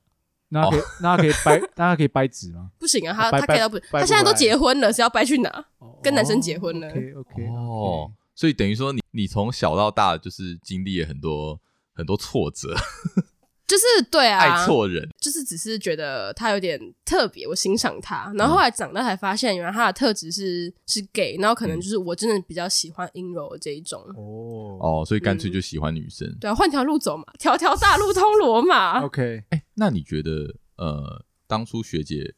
[0.50, 2.70] 那他可以，那他可以掰，那他可以掰直吗？
[2.80, 5.66] 不行啊，他他可以到不，他现在都结婚了，是要掰去哪？
[6.02, 6.88] 跟男生结婚了。
[6.88, 11.60] OK OK 哦，所以等于说你你从小到大就是经历了很多。
[11.98, 12.76] 很多挫折，
[13.68, 18.32] 就是对啊，爱错人，就是只是觉得他有点特别，我欣赏他。
[18.36, 24.02] 然后后来长大才发现，原来他的特质是是 gay，然后可能就是我真的比较喜欢阴柔的这一种。
[24.16, 26.26] 哦哦，所以干脆就喜欢女生。
[26.30, 29.02] 嗯、对啊，换条路走嘛，条条大路通罗马。
[29.06, 32.34] OK，哎、欸，那你觉得呃，当初学姐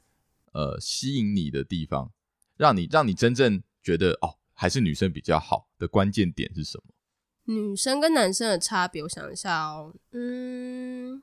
[0.54, 2.12] 呃吸引你的地方，
[2.58, 6.94] 让你让你真正觉得哦，还是女生比较好的关键点是什么？
[7.50, 11.20] 女生跟男生的差别，我想一下哦，嗯，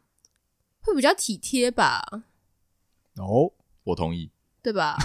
[0.80, 2.04] 会比较体贴吧？
[3.14, 3.52] 哦，
[3.84, 4.96] 我同意，对吧？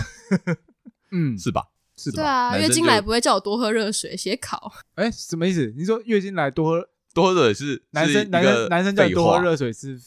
[1.12, 1.68] 嗯， 是吧？
[1.96, 2.16] 是吧？
[2.16, 4.74] 对啊，月经来不会叫我多喝热水，写考。
[4.96, 5.72] 哎，什么意思？
[5.78, 10.00] 你说月经来多喝多喝热水是男生男生男生叫多喝热水是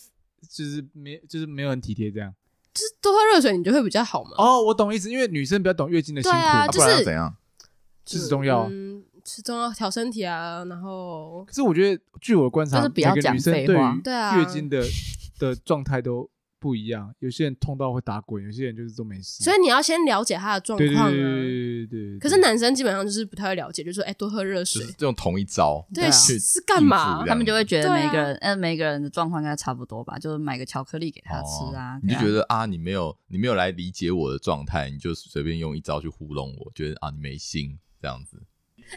[0.50, 2.34] 就是没就是没有很体贴这样，
[2.74, 4.32] 就是多喝热水你就会比较好嘛？
[4.38, 7.36] 哦，我懂意思，因为女生比较懂月经的辛苦，就是怎样
[8.04, 8.68] 吃中药。
[9.24, 13.98] 吃中药调身体啊，然后可是我觉得，据我观察，就是比较讲废话。
[14.04, 14.84] 对啊，月经的
[15.38, 17.14] 的状态都不一样。
[17.20, 19.42] 有些人痛到会打滚，有些人就是都没事。
[19.42, 21.10] 所以你要先了解他的状况啊。
[21.10, 22.18] 对对对。
[22.18, 25.86] 可是男生基本上就是不太会了解，就是说，哎，多喝热水，这种同一招。
[25.94, 27.24] 对啊，是干嘛？
[27.26, 30.18] 他们就会觉得每个人，嗯，每个人的状况应该差不多吧？
[30.18, 31.98] 就是买个巧克力给他吃啊。
[32.02, 38.42] 你就觉得啊，你没有，你没有来理解我的状态，你就随便用一招去糊弄我，觉得啊，你没心这样子。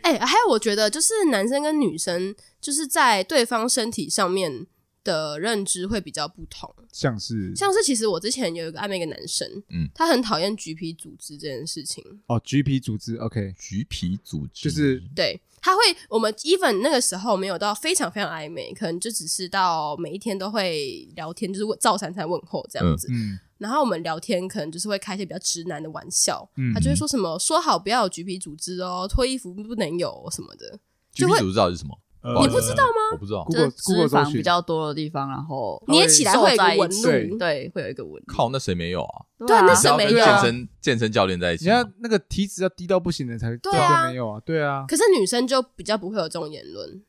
[0.01, 4.65] 哎、还有我觉得就是男生跟女生就是在对方身体上面
[5.07, 12.03] 的认知会比较不同，像是像是其实我之前有一个暧昧一个男生，嗯，他很讨厌橘皮组织这件事情。
[12.27, 23.07] 哦，橘皮组织，OK，橘皮组织就是对，他会我们 even 那个时候没有到非常非常暧昧，可能就只是到每一天都会聊天，就是问照三餐问候这样子。
[23.09, 30.77] 嗯，然后我们聊天可能就是会开一些比较直男的玩笑，嗯他就会说什么说好不要有橘皮组织哦，脱衣服不能有什么的。
[31.13, 31.97] 橘皮组织到底是什么？
[32.21, 33.13] 呃你不知道吗？
[33.13, 33.45] 我不知道。
[33.49, 38.23] 就是 Google 脂 Google 搜肪比较多的地方，然后捏起来会有一个纹对路，对，会有一个纹路。
[38.27, 39.25] 靠，那谁没有啊？
[39.45, 47.01] 对啊那谁只要跟健没有啊身健身教练在一你起吗，看那个体脂要低到不行的才对啊才没有啊，对啊，可是女生就比较不会有这种言论。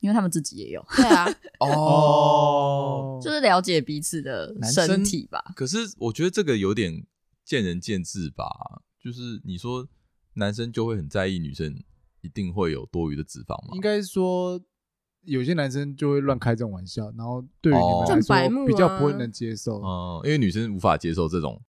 [0.00, 1.26] 因为他们自己也有，对啊，
[1.58, 3.18] 哦。
[3.20, 5.42] 就是了解彼此的男生身体吧。
[5.56, 7.04] 可是我觉得这个有点
[7.44, 8.44] 见仁见智吧。
[9.02, 9.88] 就是你说
[10.34, 11.74] 男生就会很在意女生
[12.26, 13.70] 一定会有多余的脂肪吗？
[13.74, 14.60] 应该说
[15.22, 21.62] 有些男生就会乱开这种玩笑，然后对于你哦们来这很白目啊说比较不会能接受，嗯，因为女生无法接受这种，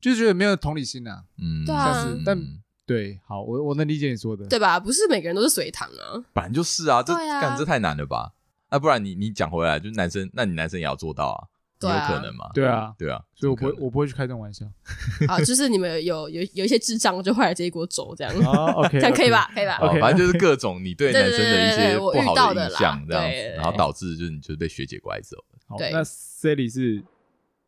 [0.00, 1.24] 就是觉得没有同理心啊。
[1.38, 2.38] 嗯，对啊像是但
[2.86, 4.78] 对，好，我我能理解你说的，对吧？
[4.78, 6.24] 不是每个人都是水塘啊。
[6.32, 8.32] 本来就是啊，这对啊干这太难了吧？
[8.70, 11.46] 那不然你你讲回来，就是男生，那你男生也要做到啊
[11.88, 12.50] 有可能嘛？
[12.54, 14.64] 对啊，对啊，所以我不我不会去开这种玩笑。
[15.28, 19.50] 啊，就是你们有有有一些智障就坏了这一锅粥，这样，哦，OK，这样可以吧？
[19.54, 19.78] 可以吧？
[20.00, 25.58] 反正就是各种你对男生的一些不好遇到的啦印象，这样然后导致就是你就被学姐拐走了。
[25.66, 27.02] 好，对那 Sally 是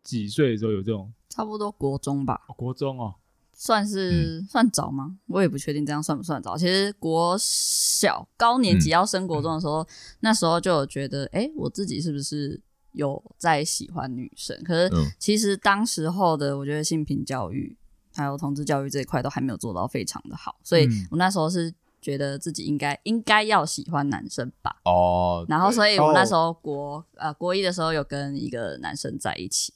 [0.03, 1.13] 几岁的时候有这种？
[1.29, 3.15] 差不多国中吧，哦国中哦，
[3.53, 5.17] 算是、算早吗？
[5.27, 6.57] 我也不确定这样算不算早。
[6.57, 9.87] 其实国小高年级要升国中的时候，
[10.21, 12.59] 那时候就有觉得，哎、我自己是不是
[12.97, 14.61] 有在喜欢女生？
[14.65, 17.77] 可是嗯其实当时候的，我觉得性平教育
[18.15, 24.77] 还有同志教育这一块都还没有做到非常的好，所以嗯我那时候是觉得自己应该应该要喜欢男生吧。
[24.85, 29.73] 哦，然后，所以我哦那时候国、呃国一的时候有跟一个男生在一起，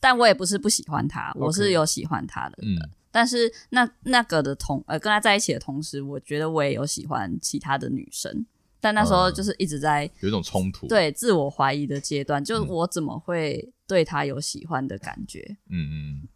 [0.00, 2.58] 但我也不是不喜欢他，我是有喜欢他的。
[2.62, 2.76] 嗯
[3.12, 8.44] 但是那那个的同呃跟他在一起的同时，我觉得我也有喜欢其他的女生，
[8.80, 12.68] 但那时候就是一直在、有一种冲突，，对自我怀疑的阶段，就嗯。
[12.68, 15.56] 我怎么会对他有喜欢的感觉？
[15.70, 16.28] 嗯嗯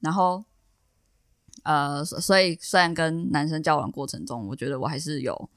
[0.00, 0.42] 然后
[1.62, 5.50] 呃，所所以虽然跟男生交往过程中，我觉得我还是有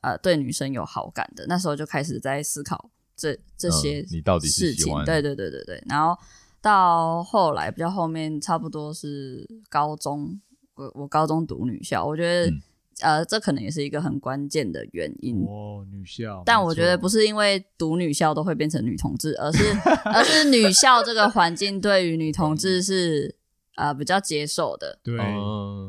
[0.00, 5.04] 呃对女生有好感的，那时候就开始在思考这这些嗯你到底是喜欢。
[5.04, 6.18] 对对对对对，然后
[6.62, 10.40] 到后来比较后面，差不多是高中，
[10.74, 12.62] 我我高中读女校，我觉得、嗯
[13.00, 15.42] 呃这可能也是一个很关键的原因。
[15.44, 19.64] 哦，女校，但我觉得不是，因为读女校都会变成女同志，而是
[20.04, 23.34] 而是女校这个环境对于女同志是
[23.76, 25.18] 呃比较接受的，对，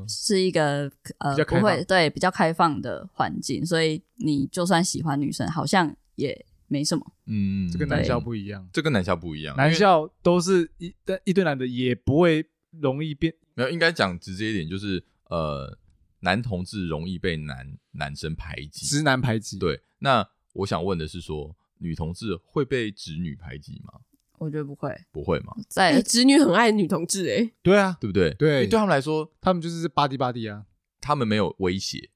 [0.08, 7.06] 是一个呃不比较开放会对比较开放的环境，所以你就算喜欢女生，好像也没什么。
[7.26, 15.78] 嗯，这跟男校不一样，这跟男校不一样，男校都是一但一堆男的也不会容易变，没有应该讲直接一点，就是呃，
[16.24, 19.82] 男同志容易被男男生排挤，直男排挤，，对。
[20.00, 24.00] 那我想问的是说，女同志会被直女排挤吗？
[24.40, 25.54] 我觉得不会，不会吗？
[25.70, 28.34] 在、哎，直女很爱女同志，哎，对啊，对不对？
[28.34, 30.66] 对因为对他们来说，他们就是巴蒂巴蒂啊，
[31.00, 32.10] 他们没有威胁。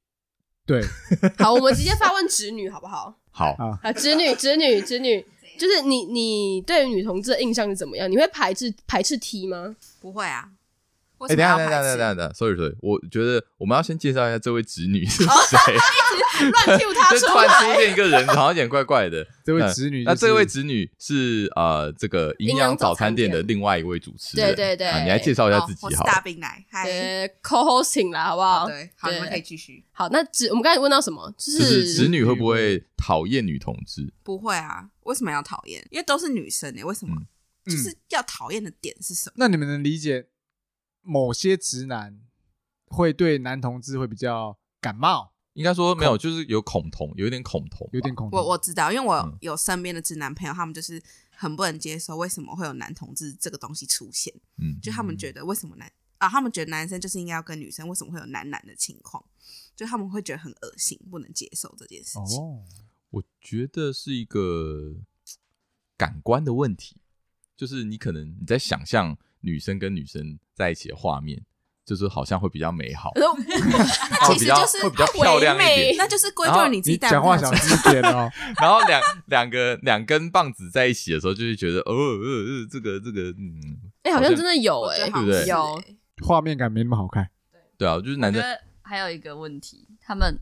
[0.66, 0.82] 对，
[1.40, 3.18] 好，我们直接发问直女好不好？
[3.32, 5.22] 好，啊啊，直女，直女，直女，
[5.58, 8.10] 就是你，你对于女同志的印象是怎么样？
[8.12, 9.76] 你会排斥排斥 T 吗？
[10.02, 10.57] 不会啊，为
[11.26, 11.96] 哎，等一下，等一下，等一下？
[11.96, 15.28] 等一下，等下，sorry sorry，我觉得我们要先介绍一下这位侄女是谁。
[16.38, 19.26] 乱 Q 她突然出来， 现一个人，好像有点怪怪的。
[19.44, 24.46] 这位侄女就是那这位侄女是呃，这个营养早餐店的另外一位主持人。
[24.46, 26.12] 对对对啊你来介绍一下自哦我是己好了。
[26.12, 28.68] 大冰奶，嗨，呃，co-hosting 啦，好不好？
[28.68, 29.84] 对，好，对你们可以继续。
[29.92, 31.34] 好，那侄我们刚才问到什么？
[31.40, 34.14] 就就是是直女会不会讨厌女同志？
[34.24, 35.84] 不会啊，为什么要讨厌？
[35.90, 37.16] 因为都是女生诶，为什么？
[37.20, 37.26] 嗯
[37.68, 39.34] 就是要讨厌的点是什么？
[39.36, 40.28] 那你们能理解
[41.08, 42.20] 某些直男
[42.88, 48.38] 会对男同志会比较感冒，应该说没有，就是有恐同，有一点恐同，有点恐同。
[48.38, 59.24] 我我知道，因为我嗯有身边的直男朋友，他们就是很不能接受为什么会有男同志这个东西出现，嗯，就他们觉得为什么男啊，他们觉得男生就是应该要跟女生，为什么会有男男的情况？
[59.76, 62.40] 就他们会觉得很恶心，不能接受这件事情。
[62.40, 62.64] 哦，
[63.12, 64.96] 我觉得是一个
[65.96, 66.98] 感官的问题，
[67.56, 69.18] 就是你可能你在想象
[69.48, 71.42] 女生跟女生在一起的画面，
[71.86, 75.96] 就是好像会比较美好， 然后会比较其实就是会比较漂亮一唯美点。
[75.98, 78.30] 那就是归咎于你自己讲话小心一点哦。
[78.60, 87.30] 然后两两个两根棒子在一起的时候，就会觉得，哦，呃呃，这个这个，嗯，哎、好像真的有哎、对不对有欸画面感没那么好看。
[87.78, 88.44] 对啊，就是男生
[88.82, 90.38] 还有一个问题，他们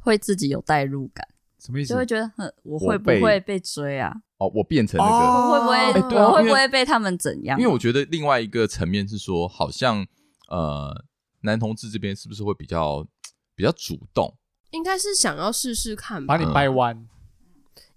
[0.00, 1.26] 会自己有代入感，
[1.58, 1.90] 什么意思？
[1.90, 4.14] 就会觉得很，我会不会被追啊？
[4.42, 5.52] 哦，我变成那个。
[5.52, 5.76] 会不会？
[5.76, 7.58] 哎对啊我会不会被他们怎样？
[7.60, 10.06] 因为我觉得另外一个层面是说，好像
[10.48, 11.04] 呃，
[11.42, 13.06] 男同志这边是不是会比较
[13.54, 14.36] 比较主动？
[14.70, 17.06] 应该是想要试试看吧把，你掰弯，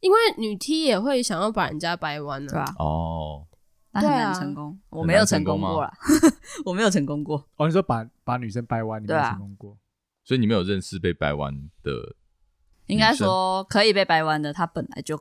[0.02, 2.52] 因为女 T 也会想要把人家掰弯呢。
[2.52, 3.48] 对啊，哦，
[3.92, 4.78] 那很难成功。
[4.90, 5.92] 我没有成功过啦，
[6.66, 7.44] 我没有成功过。
[7.56, 9.78] 哦，你说把把女生掰弯，你没有成功过？
[10.26, 12.16] 所以你没有认识被掰弯的，
[12.88, 15.18] 应该说可以被掰弯的，他本来就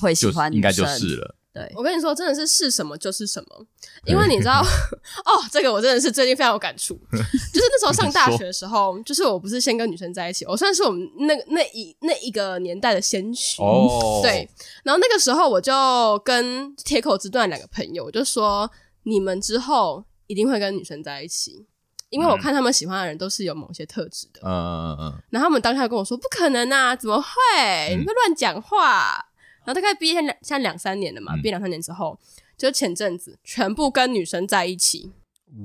[0.00, 1.36] 会喜欢女生，应该就是了。
[1.54, 3.66] 对，我跟你说，真的是是什么就是什么，
[4.06, 4.62] 因为你知道，
[5.26, 6.94] 哦，这个我真的是最近非常有感触。
[7.12, 13.60] 就是那时候上大学的时候，就是我不是先跟女生在一起，我算是我们那那一那一个年代的先驱。
[13.60, 14.48] 哦，对，
[14.82, 18.70] 然后那个时候我就跟铁口直断两个朋友，我就说
[19.02, 21.66] 你们之后一定会跟女生在一起，
[22.08, 24.40] 因为我看他们喜欢的人都是有某些特质的。
[24.42, 27.94] 嗯嗯嗯然后他们当下跟我说：“不可能啊，怎么会？
[27.94, 29.26] 你会乱讲话。
[29.64, 32.18] 然后大概毕业现在现在两三年了嘛，嗯毕业两三年之后，
[32.56, 35.12] 就前阵子全部跟女生在一起。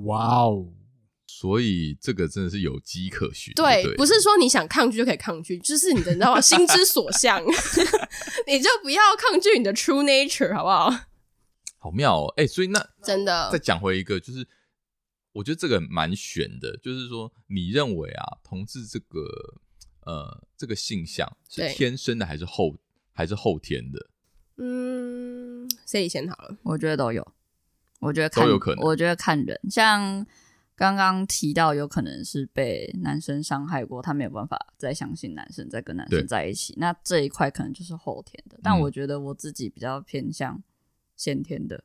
[0.03, 0.67] 哇哦，
[1.25, 3.53] 所以这个真的是有迹可循。
[3.53, 6.41] 对，对，不是说你想抗拒就可以抗拒，就是你的你知道吗？
[6.41, 7.41] 心之所向，
[8.45, 11.05] 你就不要抗拒你的 true nature，好不好？
[11.79, 12.33] 好妙哦。
[12.37, 14.45] 哎，所以那真的再讲回一个，就是
[15.31, 19.21] 我觉得这个蛮悬的，就是说你认为啊，同志这个
[20.05, 22.75] 呃这个性向是天生的还是后
[23.17, 24.09] 还是后天的？
[24.57, 26.55] 嗯，谁先好了？
[26.61, 27.27] 我觉得都有，
[27.99, 28.85] 我觉得看都有可能。
[28.85, 30.23] 我觉得看人，像
[30.75, 36.75] 刚刚提到，有可能是被男生伤害过，他没有办法再相信男生，再跟男生在一起。
[36.77, 38.81] 那这一块可能就是后天的，但嗯。
[38.81, 40.61] 我觉得我自己比较偏向
[41.15, 41.83] 先天的，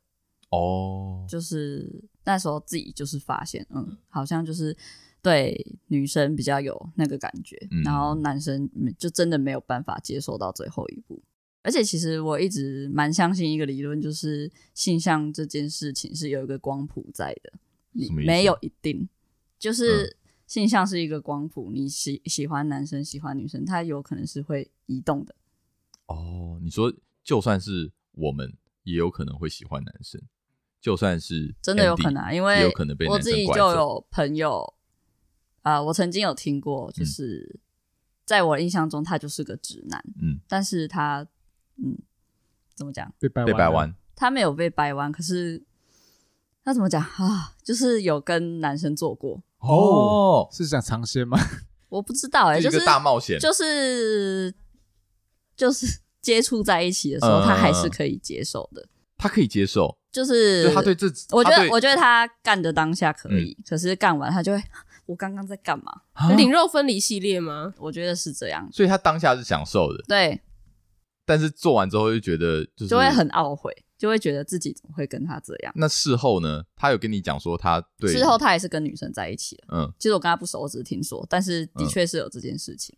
[0.51, 4.77] 哦，就是那时候自己就是发现，嗯，好像就是
[5.23, 7.81] 对女生比较有那个感觉，嗯。
[7.81, 11.19] 然后男生就真的没有办法接受到最后一步。
[11.63, 17.53] 而且其实我一直蛮相信一个理论，就是性向这件事情是有一个光谱在的，
[17.93, 19.09] 你没有一定，
[19.57, 20.15] 就是嗯。
[20.45, 25.33] 性向是一个光谱，你喜喜欢男生喜欢女生，它有可能是会移动的。
[26.05, 30.21] 哦，你说就算是我们，也有可能会喜欢男生，
[30.79, 34.71] 就算是真的有可能啊，因也为有可能被我自己就有朋友
[35.63, 37.59] 啊、我曾经有听过，就是、
[38.25, 41.25] 在我印象中，他就是个直男，嗯，但是他
[41.77, 41.97] 嗯，
[42.75, 43.11] 怎么讲？
[43.19, 45.63] 被掰被掰弯，他没有被掰弯，可是
[46.63, 47.55] 他怎么讲啊？
[47.63, 51.37] 就是有跟男生做过，哦，是想尝鲜吗？
[51.89, 54.53] 我不知道哎、就一个就是大冒险，就是
[55.55, 58.85] 就是接触在一起的时候，嗯他还是可以接受的，
[59.17, 64.63] 他可以接受，就是就他对这，我觉得，我觉得他干的当下可以，可是干完他就会，
[65.05, 66.01] 我刚刚在干嘛？
[66.13, 67.73] 啊灵肉分离系列吗？
[67.77, 70.39] 我觉得是这样，所以他当下是享受的，对，
[71.25, 75.73] 但是做完之后就觉得就是就会很懊悔，就会觉得自己怎么会跟他这样。
[75.75, 82.95] 那事后呢，他有跟你讲说他对事后他也是跟女生在一起了，嗯，其实我跟他不熟，我只是听说，但是的确是有这件事情。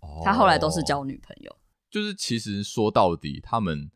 [0.00, 1.56] 哦他后来都是交女朋友，
[1.90, 3.90] 就是其实说到底，他们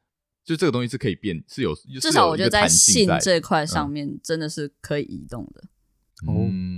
[0.44, 5.62] 就这个东西是可以变，是有至少我觉得在性在这块上面真的是可以移动的，
[6.26, 6.69] 嗯，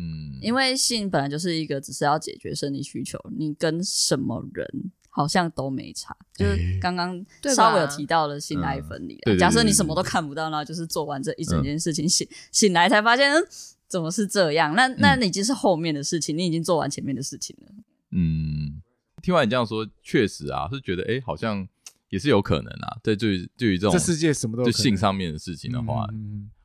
[0.42, 4.66] 因为性本来就是一个只是要解决生理需求，你跟什么人
[5.08, 6.16] 好像都没差。
[6.34, 7.24] 就是刚刚
[7.54, 13.46] 稍微有提到了性爱分离假设你什么都看不到，然后就是做完这一整件事情，醒醒来才发现，嗯，
[13.86, 14.74] 怎么是这样？
[14.74, 17.72] 那那你已经是后面的事情，你已经做完前面的事情了。
[18.10, 18.82] 嗯，
[19.22, 21.66] 听完你这样说，确实啊，是觉得哎、欸好像
[22.08, 22.96] 也是有可能啊。
[23.02, 26.06] 对，对于对于这种这世界什么都性上面的事情的话，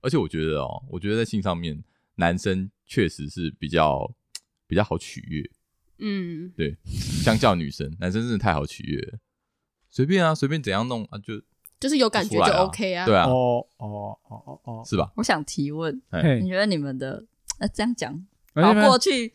[0.01, 1.81] 而且我觉得哦，我觉得在性上面，
[2.17, 4.13] 男生确实是比较
[4.67, 5.49] 比较好取悦，
[5.99, 6.77] 嗯，对，
[7.23, 9.19] 相较女生，男生真的太好取悦了，
[9.89, 11.41] 随便啊，随便怎样弄啊，就
[11.79, 13.05] 就是有感觉就 OK 啊。
[13.05, 15.11] 对啊，哦哦哦哦哦，是吧？
[15.15, 16.39] 我想提问，哎。
[16.39, 17.23] 你，觉得你们的
[17.59, 19.33] 呃 这样讲，然后过去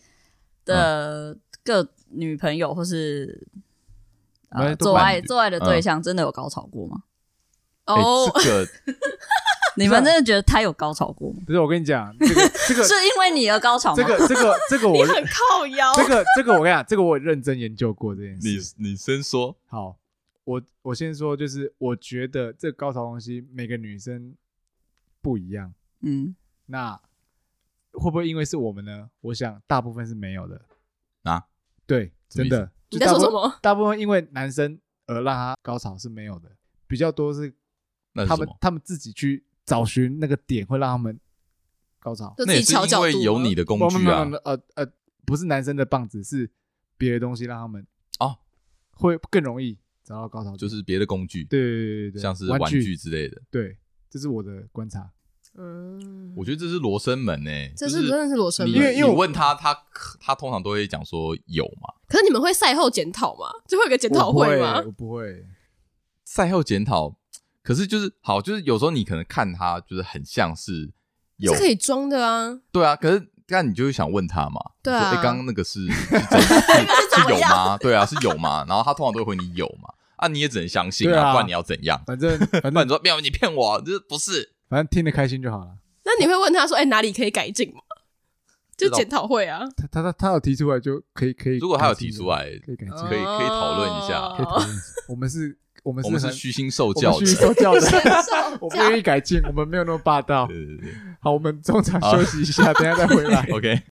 [0.64, 3.46] 的各女朋友或是
[4.50, 7.04] 呃做爱做爱的对象，真的有高潮过吗？
[7.84, 8.68] 哎、哦，这个
[9.76, 11.40] 你们真的觉得他有高潮过吗？
[11.46, 13.96] 不是我跟你讲，这个这个 是因为你而高潮吗？
[13.96, 15.94] 这个这个这个我你很靠腰。
[15.96, 18.74] 这个这个我跟你讲，这个我认真研究过这件你事。
[18.76, 19.96] 你你先说，好，
[20.44, 24.34] 我我先说，就是我觉得这个高潮东西每个女生
[25.20, 26.34] 不一样，嗯，
[26.66, 27.00] 那
[27.92, 29.10] 会不会因为是我们呢？
[29.20, 30.60] 我想大部分是没有的
[31.24, 31.44] 啊。
[31.86, 32.70] 对，真的。
[32.90, 33.58] 你在说什么？
[33.62, 36.50] 大部分因为男生而让他高潮是没有的，
[36.86, 37.52] 比较多是
[38.26, 38.48] 他们？
[38.60, 41.18] 他们自己去找寻那个点，会让他们
[41.98, 42.34] 高潮。
[42.36, 44.86] 就那也是因为有你的工具啊，呃呃，
[45.24, 46.50] 不是男生的棒子，是
[46.98, 47.86] 别的东西让他们
[48.18, 48.36] 哦，
[48.92, 49.78] 会更容易。
[50.04, 53.40] 找到高潮，就是别的工具，对对对对，像是玩具之类的。
[53.52, 53.78] 对，
[54.10, 55.08] 这是我的观察。
[55.54, 58.76] 嗯，我觉得这是罗生门诶，这是真的是罗生门。
[58.76, 59.72] 因为因为我问他，他
[60.20, 61.94] 他通常都会讲说有嘛。
[62.08, 63.46] 可是你们会赛后检讨吗？
[63.68, 64.82] 就会有个检讨会吗？
[64.84, 65.46] 我不会。
[66.24, 67.16] 赛后检讨，
[67.62, 70.90] 可是就是好，就是有时候你可能看他就是很像是
[71.36, 72.58] 有是可以装的啊。
[72.72, 74.60] 对啊，可是那你就会想问他嘛？
[74.82, 77.76] 对啊，哎，刚刚那个是 是是有吗？
[77.78, 78.64] 对啊，是有吗？
[78.68, 79.88] 然后他通常都会回你有嘛？
[80.16, 82.02] 啊，你也只能相信啊，不然你要怎样？
[82.06, 84.52] 反正 反正你说没有，你骗我，就是不是。
[84.68, 85.76] 反正听得开心就好了。
[86.04, 87.80] 那你会问他说：“哎，哪里可以改进吗？”
[88.76, 89.60] 就检讨会啊。
[89.76, 91.58] 他他他他有提出来就可以可以。
[91.58, 94.34] 如果他有提出来，可以改进，可以可以讨论一下。
[94.36, 94.68] 可以讨论。
[95.08, 97.80] 我们是，我们我们是虚心受教的，虚心受教的。
[98.60, 100.46] 我们愿意改进，我们没有那么霸道。
[100.46, 100.92] 对对对。
[101.20, 103.44] 好，我们中场休息一下， 等下再回来。
[103.50, 103.82] OK。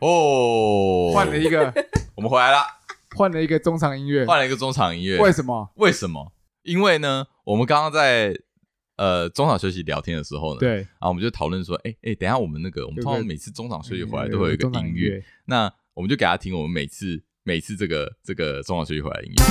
[0.00, 1.74] 哦，换了一个，
[2.14, 2.64] 我们回来了，
[3.14, 5.70] 换了一个中场音乐，换了一个中场音乐，为什么？
[5.76, 6.32] 为什么？
[6.62, 8.34] 因为呢，我们刚刚在
[8.96, 19.44] 呃中场休息聊天的时候呢，对，然后我们就讨论说，哎哎，等下我们那个，我们通常每次中场休息回来都会有一个音乐，那我们就给他听我们每次每次这个这个中场休息回来的音乐，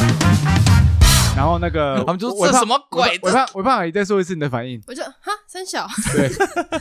[1.36, 3.20] 然后那个 他们就说这什么鬼？
[3.22, 6.30] 我怕我怕阿姨再说一次你的反应，我就哈三小，对，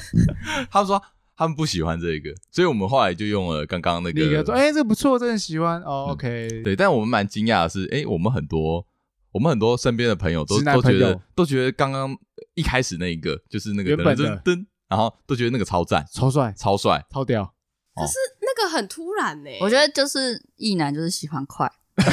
[0.71, 1.03] 他们说。
[1.35, 4.23] 他们不喜欢这个，所以我们后来就用了刚刚那个。
[4.23, 6.61] 你说：“哎，这个不错，真的喜欢。”哦，OK。
[6.63, 8.87] 对，但我们蛮惊讶的是，哎，我们很多
[9.33, 12.17] 我们很多身边的朋友都都觉得都觉得刚刚
[12.55, 17.55] 一开始那一个就是那个噔噔噔，然后都觉得那个超赞、超帅、超帅、超屌。
[17.95, 22.11] 可是那个很突然呢，我觉得就是异男就是喜欢快，什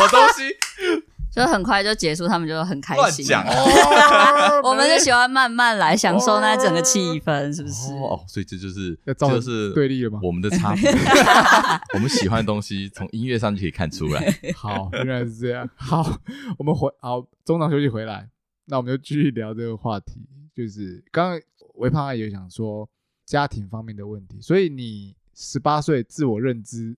[0.00, 0.50] 么东西？
[1.32, 3.24] 就很快就结束，他们就很开心。
[3.26, 3.46] 乱讲，
[4.62, 7.90] 我们就喜欢慢慢来，享受那整个气氛，是不是？
[7.94, 10.20] 哦，所以这就是就是对立了吗？
[10.22, 10.90] 我们的差别，
[11.94, 14.38] 我们喜欢的东西从音乐上就可以看出来。
[14.54, 15.66] 好，原来是这样。
[15.74, 16.04] 好，
[16.58, 18.28] 我们回好中场休息回来，
[18.72, 20.26] 那我们就继续聊这个话题。
[20.54, 21.40] 就是刚刚
[21.74, 22.88] 微胖阿姨有想说
[23.26, 26.96] 家庭方面的问题，所以你十八岁自我认知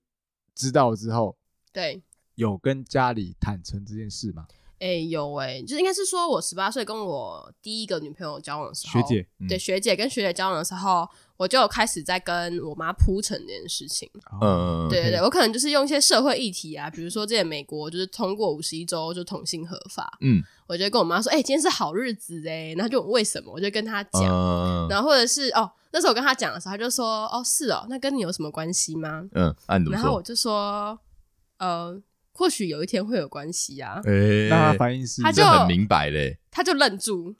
[0.53, 1.35] 知道之后，
[1.73, 2.01] 对。
[2.35, 4.47] 有跟家里坦诚这件事吗？
[4.79, 11.05] 哎、欸，有哎、欸，就是应该是说，我十八岁跟我第一个女朋友交往的时候，学姐，对、嗯、学姐跟学姐交往的时候，
[11.37, 14.09] 我就有开始在跟我妈铺陈这件事情。
[14.41, 29.23] 嗯，对对对，我可能就是用一些社会议题啊，比如说，这些美国就是通过五十一周就同性合法，嗯，我就跟我妈说，哎、欸，今天是好日子哎、欸，然后就为什么，我就跟她讲，嗯、然后或者是哦，那时候我跟她讲的时候，她就说，哦，是哦，那跟你有什么关系吗？
[29.33, 29.53] 嗯，
[29.91, 30.99] 然后我就说，
[31.59, 32.01] 呃。
[32.37, 34.01] 或许有一天会有关系啊！
[34.49, 37.33] 那他反应是，他就很明白嘞，他就愣住，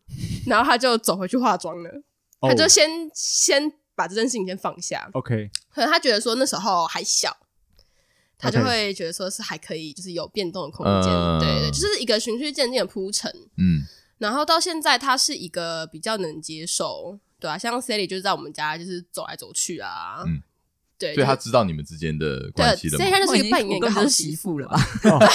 [0.48, 1.89] 然后他就走回去化妆了。
[2.39, 3.12] 他就先、oh.
[3.14, 5.10] 先把这件事情先放下。
[5.14, 7.36] OK，可能他觉得说那时候还小，
[8.38, 11.12] 他就会觉得说是还可以，就是有变动的空间。
[11.12, 11.39] Okay.
[11.39, 13.32] 对对，就是一个循序渐进的铺陈。
[13.58, 13.84] 嗯，
[14.18, 20.24] 然后到现在他是一个比较能接受，对啊，像 Sally 就是在我们家就是走来走去啊。
[20.26, 20.41] 嗯。
[20.98, 22.98] 对，所以他知道你们之间的关系了？
[22.98, 24.80] 所以他就是一个扮演一个好媳妇了吧？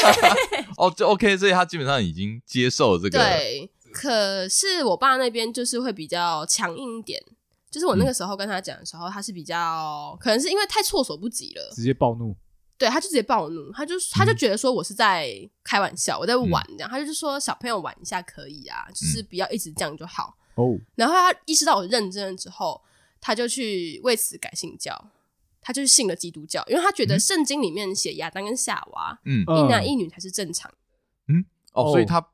[0.79, 3.19] 哦，就 OK，所以他基本上已经接受了这个。
[3.19, 7.23] 对，可是我爸那边就是会比较强硬一点。
[7.71, 12.37] 就是我那个时候跟他讲的时候，他是比较可能是因为太措手不及了，直接暴怒。
[12.77, 15.31] 对，他就直接暴怒，他就他就觉得说我是在
[15.63, 16.91] 开玩笑，我在玩这样。
[16.91, 20.35] 他就是说小朋友玩一下可以啊，就是不要一直这样就好。
[20.55, 20.77] 哦。
[20.95, 22.83] 然后他意识到我认真了之后，
[23.21, 25.11] 他就去为此改信教。
[25.63, 30.73] 他就是信了基督教，因为他觉得圣经里面写亚当跟夏娃，嗯，一男一女才是正常。
[31.29, 31.45] 嗯，
[31.75, 32.27] 哦，所以他他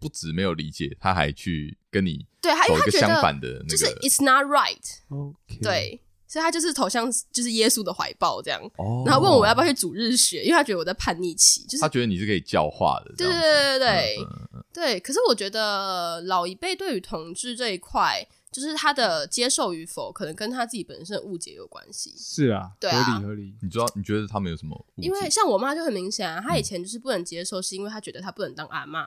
[0.00, 5.60] 不止没有理解，他还去跟你对，他因为他觉得相反的那个，就是 it's not right。
[5.62, 8.60] 对，所以他就是投向就是耶稣的怀抱这样。
[8.78, 13.14] 哦，然后问我要不要去主日学，因为他觉得我在叛逆期，就是他觉得你是可以教化的。
[13.16, 14.26] 对对对对对
[14.72, 15.00] 对。
[15.00, 18.26] 可是我觉得老一辈对于同志这一块。
[18.52, 22.12] 就是他的接受与否，可能跟他自己本身的误解有关系。
[22.18, 23.54] 是啊，对啊，合理合理。
[23.62, 23.86] 你知道？
[23.94, 25.00] 你觉得他们有什么误？
[25.00, 29.06] 因为像我妈就很明显啊，她以前就是不能接受，是因为她觉得她不能当阿嬷，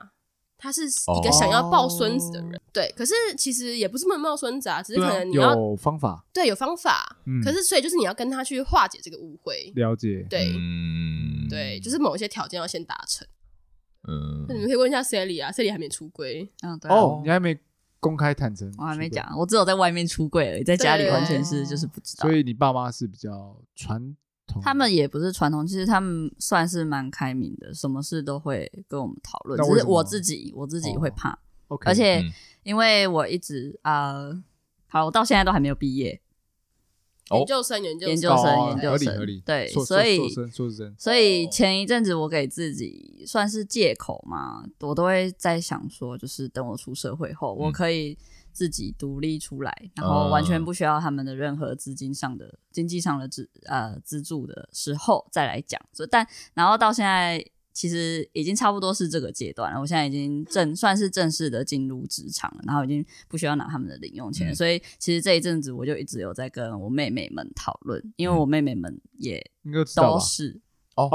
[0.56, 2.54] 她是一个想要抱孙子的人。
[2.54, 6.24] 哦、对，可是其实也不是不能抱孙子啊，只是可能你要有方法。
[6.32, 7.16] 对，有方法。
[7.26, 9.72] 嗯、可是所以就是你要跟他去化解这个误会。
[9.76, 10.26] 了解。
[10.30, 13.26] 对，嗯，对，就是某一些条件要先达成。
[14.08, 16.50] 嗯，那你们可以问一下 Sally 啊，Sally 还没出柜。
[16.62, 16.94] 嗯，对、啊。
[16.94, 17.58] 哦，你还没。
[18.00, 22.28] 公开坦诚，我还没讲，我只有在外面出柜而已，在家里完全是就是不知道。
[22.28, 24.14] 所以你爸妈是比较传
[24.54, 29.60] 统，他们也不是传统，其实他们算是蛮开明的，什么事都会跟我们讨论。
[29.60, 31.38] 只是我自己，我自己会怕。
[31.68, 32.22] OK，而且
[32.62, 34.42] 因为我一直啊，
[34.86, 36.20] 好，我到现在都还没有毕业，
[37.30, 39.42] 研究生，研究研究生，哦研究生。
[39.44, 40.20] 对，所以
[40.98, 48.16] 所以前一阵子我给自己算是借口嘛，我都会在想说，就是等我出社会后，我可以
[48.54, 55.78] 自己独立出来，然后完全不需要他们的任何资金上的、经济上的资呃资助的时候再来讲。
[55.92, 57.44] 所以但然后到现在。
[57.76, 59.80] 其实已经差不多是这个阶段了。
[59.80, 69.44] 我现在已经正算是正式的进入职场了，然后已经不需要拿他们的零用钱，嗯、所以其实这一阵子我就一直有在跟我妹妹们讨论，因为我妹妹们也
[69.96, 70.60] 都是
[70.94, 71.10] 哦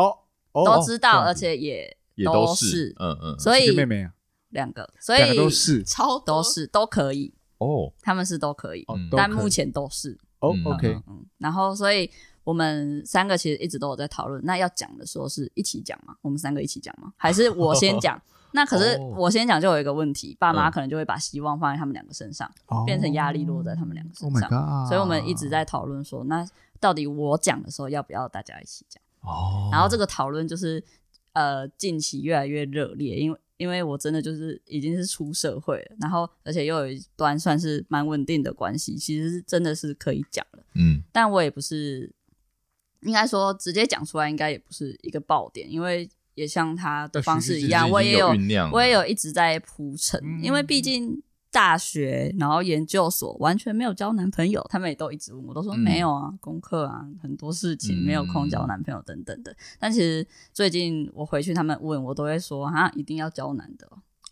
[0.52, 4.14] 哦都知道，而且也都是嗯嗯，所以妹妹啊，
[4.50, 12.10] 两个，所以都是超都是都可以哦，他们是都可以，嗯、但目前都是哦，OK，嗯，然后所以。
[12.46, 16.16] 我们三个其实一直都有在讨论，那要讲的时候是一起讲吗？
[16.24, 17.14] 我们三个一起讲吗？
[17.16, 18.20] 还是我先讲？
[18.54, 22.52] 那可是我先讲就有一个问题，爸妈可能就会把希望放在他们两个身上，
[22.88, 24.50] 变成压力落在他们两个身上。
[24.88, 26.44] 所以我们一直在讨论说，那
[26.80, 29.00] 到底我讲的时候要不要大家一起讲？
[29.22, 29.70] 哦。
[29.72, 30.84] 然后这个讨论就是
[31.34, 40.64] 呃近期越来越热烈，因为因为我真的就是已经是出社会了，然后而且又有一段算是蛮稳定的关系，其实是真的是可以讲了。
[40.74, 41.04] 嗯。
[41.14, 42.12] 但我也不是。
[43.04, 48.28] 应该说，直接讲出来应该也不是一个爆点，因为也像他的方式一样，我也有，
[48.74, 50.20] 我也有一直在铺陈。
[50.22, 59.52] 嗯、因为毕竟大学，然后研究所完全没有交男朋友，他们也都一直问我，都说没有啊，嗯、功课啊，很多事情没有空交男朋友等等的。
[59.52, 63.88] 嗯、但其实最近我回去，他们问我都会说啊，一定要交男的。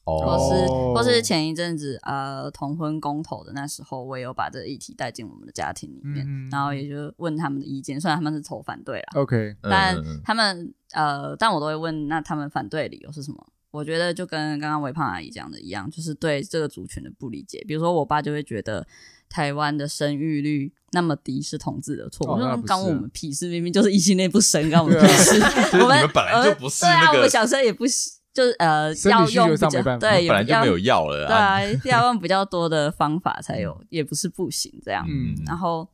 [0.05, 13.47] 哦或是或是前一阵子呃同婚公投的那时候，我也有把这个议题带进我们的家庭里面，嗯、然后也就问他们的意见，虽然他们是投反对啦，OK，但他们呃，但我都会问，那他们反对的理由是什么？
[13.78, 17.63] 我觉得就跟刚刚微胖阿姨讲的一样，就是对这个族群的不理解。
[17.67, 18.86] 比如说我爸就会觉得
[19.30, 25.39] 台湾的生育率那么低是同志的错，我说关我们屁事，明明就是异性恋不生，关我们屁事，
[25.80, 28.13] 我们本来就不是、那个、对啊，我们想生也不行。
[28.34, 29.67] 就是呃，要用比较
[29.97, 35.03] 对，本来就没有药了，对啊，要用比较多的方法才有，也不是不行这样。
[35.09, 35.89] 嗯，然后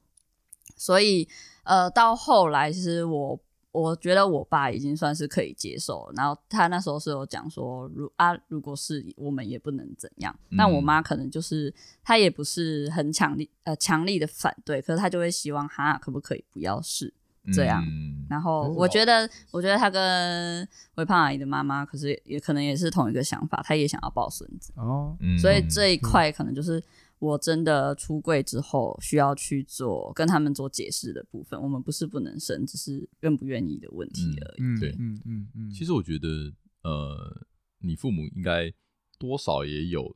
[0.76, 1.26] 所以
[1.64, 3.40] 呃，到后来其实我
[3.74, 10.34] 我觉得我爸已经算是可以接受，然后他那时候是有讲说，如啊，如果是我们也不能怎样。
[10.58, 17.14] 但我妈可能就是她也不是很强力呃强力的反对，可是她就会希望哈，可不可以不要试。
[17.52, 20.66] 这样，嗯、然后我觉得，我觉得她跟
[20.96, 26.82] 微胖阿姨的妈妈，可是也可能也是同一个想法，她也想要抱孙子哦，所以这一块可能就是
[27.24, 31.62] 我真的出柜之后需要去做跟他们做解释的部分。
[31.62, 34.62] 我们不是不能生，只是愿不愿意的问题而已。
[34.62, 35.72] 嗯、对，嗯嗯嗯。
[35.72, 36.28] 其实我觉得，
[36.84, 37.46] 呃，
[37.80, 38.74] 你父母应该
[39.18, 40.16] 多少也有。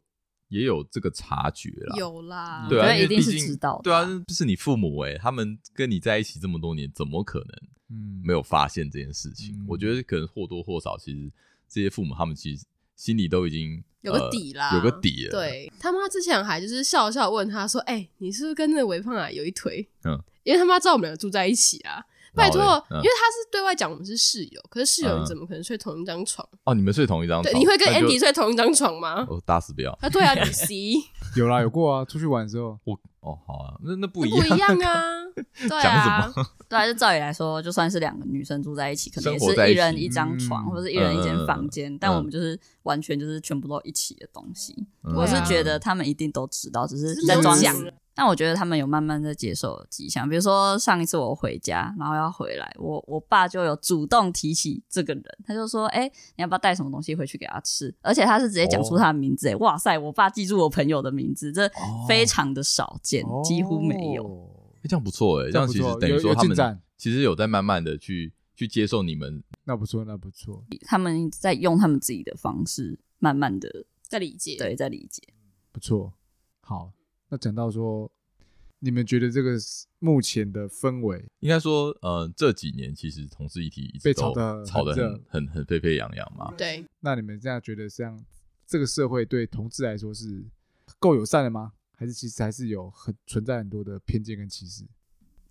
[0.50, 7.50] 也有这个察觉啦，有啦，对啊，一定是知道，对啊，就是你父母哎，他们跟你在一起这么多年，怎么可能
[7.90, 9.54] 嗯没有发现这件事情？
[9.58, 11.30] 嗯、我觉得可能或多或少，其实
[11.68, 12.66] 这些父母他们其实
[12.98, 15.32] 心里都已经有个底啦，呃、有个底了。
[15.32, 22.04] 对，他妈之前还就是笑笑问他说：“哎、欸，你是不是跟那个微胖啊有一腿？”嗯，因为他妈知道我们两个住在一起啊。
[22.38, 26.48] 拜托，因为他是对外讲我们是室友，可是室友你怎么可能睡同一张床？
[26.66, 27.52] 哦，你们睡同一张床？
[27.52, 29.26] 对，你会跟 Andy 睡同一张床吗？
[29.30, 29.92] 哦，打死不要！
[30.02, 30.76] 啊，对啊，你 C
[31.36, 35.26] 有啦，有过啊，出去玩的时候，我哦，好啊，那那不一样，不一样啊，
[35.68, 36.32] 对啊，
[36.70, 44.76] 对啊，就照理来说，就算是两个女生住在一起，可能也是一人一张床，或者是一人一间房间，但我们就是完全就是全部都一起的东西。
[45.16, 47.76] 我是觉得他们一定都知道，只是在装讲。
[48.18, 61.70] 但我觉得他们有慢慢在接受迹象，比如说上一次我回家，然后要回来，我我爸就有主动提起这个人，他就说：“哎、欸，你要不要带什么东西回去给他吃？”而且他是直接讲出他的名字，哎、哦，哇塞，我爸记住我朋友的名字，这
[62.08, 64.24] 非常的少见，哦、几乎没有。
[64.82, 70.64] 欸、这样不错哎，这样其实等于说他们其实有在慢慢的去去接受你们，那不错，那不错。
[70.88, 75.22] 他们在用他们自己的方式，慢慢的在理解，对，在理解，
[75.72, 76.14] 不错，
[76.62, 76.92] 好。
[77.30, 78.12] 那讲到说，
[78.80, 79.58] 你们觉得这个
[80.00, 86.54] 目前的氛围，应该说，呃，这几年其实同志议题一直都被炒的炒得很很很沸沸扬扬嘛。
[86.58, 86.86] 对。
[87.00, 88.24] 那你们这样觉得，这样
[88.66, 90.46] 这个社会对同志来说是
[91.00, 91.74] 够友善的吗？
[92.00, 94.84] 还是其实还是有很存在很多的偏见跟歧视？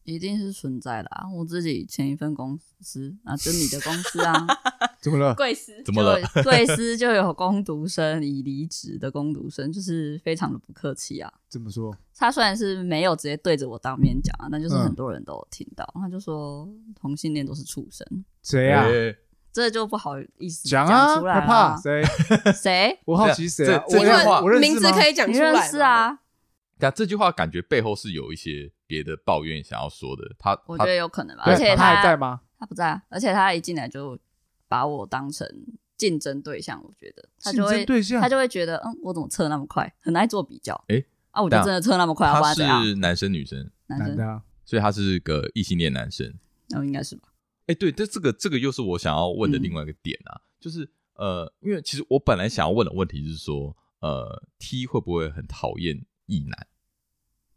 [0.06, 1.26] 一定是存在的啊！
[1.34, 4.46] 我自己前一份公司啊，就你的公司啊，
[5.02, 5.34] 怎么了？
[5.34, 6.18] 贵司怎么了？
[6.44, 11.30] 贵 司就有工读生已离职的工读生，就是非常的不客气啊。
[11.48, 11.92] 怎么说？
[12.16, 18.06] 他虽然是没有直接对着我当面讲啊，但就是很多人都有听到，嗯、他就说同性恋都是畜生。
[18.42, 18.88] 谁呀、啊？
[19.52, 22.04] 这就不好意思讲啊，出来谁？
[22.52, 23.00] 谁？
[23.06, 23.82] 我好奇谁、啊？
[23.88, 26.20] 这这句话我认识名字可以讲出来是啊。
[26.78, 30.22] 但这句话感觉背后是有一些别的抱怨想要说的。
[30.38, 32.40] 他我觉得有可能吧，而且他还在吗？
[32.58, 34.18] 他不在啊，而且他一进来就
[34.68, 35.48] 把我当成
[35.96, 40.84] 竞争对象，我觉得他就会竞争对象他就会觉得，嗯，我怎么测那么快，很爱做比较。
[40.88, 42.54] 诶啊，我就真的测那么快，他？
[42.54, 46.34] 是男生女生，男生，啊，所以他是个异性恋男生。
[46.68, 47.28] 那、哦、应该是吧？
[47.66, 56.66] 哎，对，这这个这个又是我想要问的另外一个点啊，嗯、就是呃，因为其实我本来想要问的问题是说，呃，T 会不会很讨厌异男？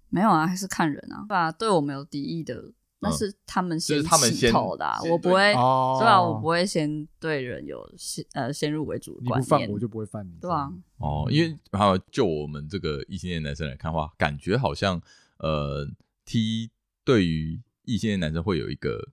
[0.09, 1.25] 没有啊，还是看人啊。
[1.27, 9.41] 对啊，对我们有敌意的，那是他们先起头的、啊，嗯、我不会，哦、对啊，我不会先对人有先呃先入为主的观念。
[9.41, 10.71] 你不犯我就不会犯你，对啊。
[10.97, 15.01] 哦，因为还有就我们这个异性恋男生来看的话，感觉好像
[15.37, 15.87] 呃
[16.25, 16.71] T
[17.03, 19.09] 对于异性恋男生会有一个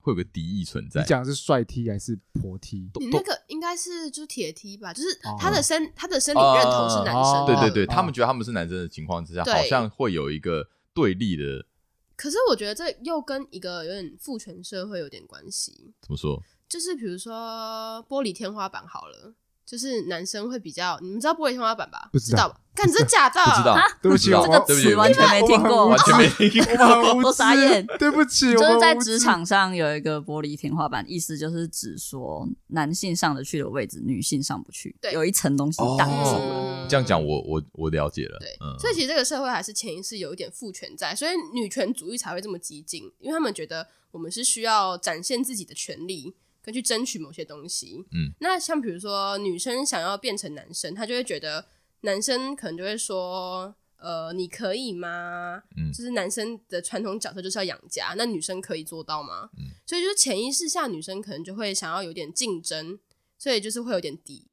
[0.00, 1.00] 会有个敌意存在。
[1.00, 2.90] 你讲的是帅 T 还是婆 T？
[2.98, 7.46] 你那个应该是就是铁 T 吧，就是他的生、哦、他的生理认同是男生的。
[7.46, 11.66] 对对对，他们觉得他们是男生的情况之下，好像会有一个对立的。
[12.16, 15.94] 可是我觉得这又跟一个有点父权社会有点关系。
[16.02, 16.42] 怎么说？
[16.68, 19.34] 就是比如说玻璃天花板好了。
[19.70, 22.08] 就是男生会比较，你们知道玻璃天花板吧？
[22.12, 22.58] 不知道吧？
[22.74, 23.40] 干，这假的？
[23.44, 23.78] 不知道。
[24.02, 27.14] 对不起，这个词完全没听过，完全没听过。
[27.22, 27.86] 我傻眼。
[27.96, 36.88] 对不起，就是在职场上有一个玻璃天花板，意思就是指说男性上得去的位置，女性上不去，有一层东西挡住了。
[36.88, 38.40] 这样讲，我我我了解了。
[38.40, 46.34] 对，所以其实这个社会还是潜意识有一点父权在，所以女权主义才会这么激进，因为他们觉得我们是需要展现自己的权利。
[46.62, 51.66] 跟去争取某些东西，嗯，那像比如说女生想要变成男生，她就会觉得
[52.02, 55.62] 男生可能就会说，呃，你可以吗？
[55.76, 59.48] 嗯，就是男生的传统角色就是要养家，那女生可以做到吗？
[59.56, 62.98] 嗯，所以就是潜意识下，女生可能就会想要有点竞争，
[63.38, 64.46] 所以就是会有点敌。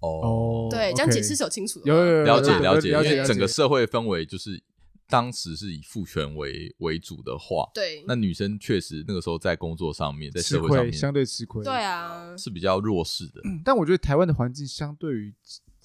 [0.00, 4.62] 哦，对，这样解释是有清楚的，有有有了解了解，了解，因为整个社会氛围就是。
[5.10, 13.42] 当时是以父权为为主的话，对，那女生确实那个时候在工作上面，在社会上面相对吃亏，对啊，是比较弱势的。
[13.64, 15.34] 但我觉得台湾的环境相对于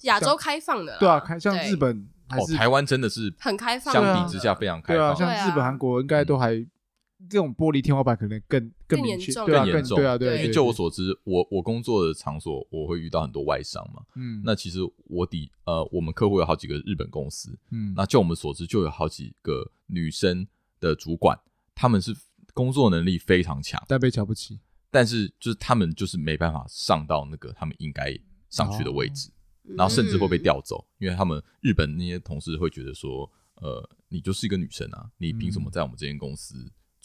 [0.02, 5.14] 亚洲开放的，对啊，开像日本还是台湾真的是很开放，相比之下非常开放。
[5.16, 6.66] 对啊，像日本、韩国应该都还。
[7.28, 10.38] 这种玻璃天花板可能更更明确，更严重，对啊，对。
[10.38, 14.02] 因为就我所知，我我工作的场所，我会遇到很多外商嘛。
[14.14, 17.58] 嗯，那其实我底呃，我们客户有好几个日本公司。
[17.70, 20.46] 嗯，那就我们所知，就有好几个女生
[20.80, 21.38] 的主管，
[21.74, 22.14] 他们是
[22.54, 24.60] 工作能力非常强，但被瞧不起。
[24.90, 28.18] 但是就是他们就是没办法上到那个他们应该
[28.48, 29.30] 上去的位置，
[29.62, 36.54] 然后甚至会被调走，因为他们日本那些同事会觉得说，呃，你就是一个女生啊，你凭什么在我们这间公司？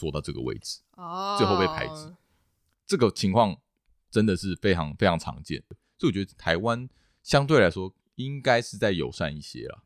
[0.02, 0.80] 做到这个位置，
[1.38, 2.14] 最后被排挤，oh.
[2.88, 3.56] 这个情况
[4.10, 5.64] 真的是非常非常常见。
[6.00, 6.90] 所以我觉得台湾
[7.22, 9.84] 相对来说应该是在友善一些了。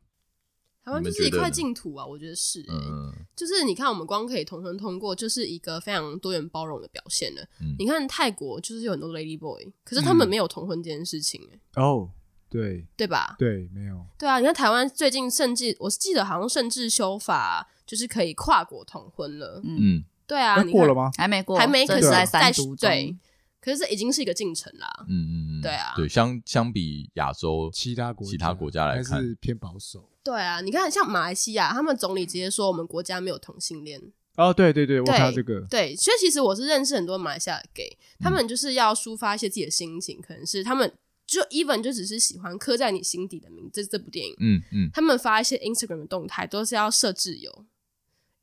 [0.82, 2.66] 台湾就是一块净土啊，我觉得是、欸。
[2.70, 7.42] 嗯，就是你看，我们光可以同婚通过，就是一个非常多元包容的表现了。
[7.60, 11.60] 嗯，你看泰国就是有很多 lady boy，可是他们没有同婚这件事情、欸。
[11.82, 12.08] 哦，oh,
[12.48, 13.36] 对，对吧？
[13.38, 14.06] 对，没有。
[14.16, 17.68] 对啊，你看台湾最近甚至我记得好像甚至修法。
[17.86, 21.10] 就是可以跨国同婚了，嗯，对啊，过了吗？
[21.16, 23.16] 还没过，还没，可是在三读，对，
[23.60, 30.08] 可是这已经是一个进程啦，嗯嗯嗯，对啊，对，相相比亚洲其他国其他国家来看，还是偏保守。
[30.24, 34.02] 对啊，你看像马来西亚，他们总理直接说我们国家没有同性恋。
[34.36, 40.92] 哦，对对对，我看到这个，对，所以其实我是认识很多马来西亚的 gay，他们就是要抒发一些自己的心情，可能是他们
[41.26, 47.64] 就 even 就只是喜欢刻在你心底的名字，这部电影，嗯嗯，他们发一些 Instagram 的动态都是要设置有。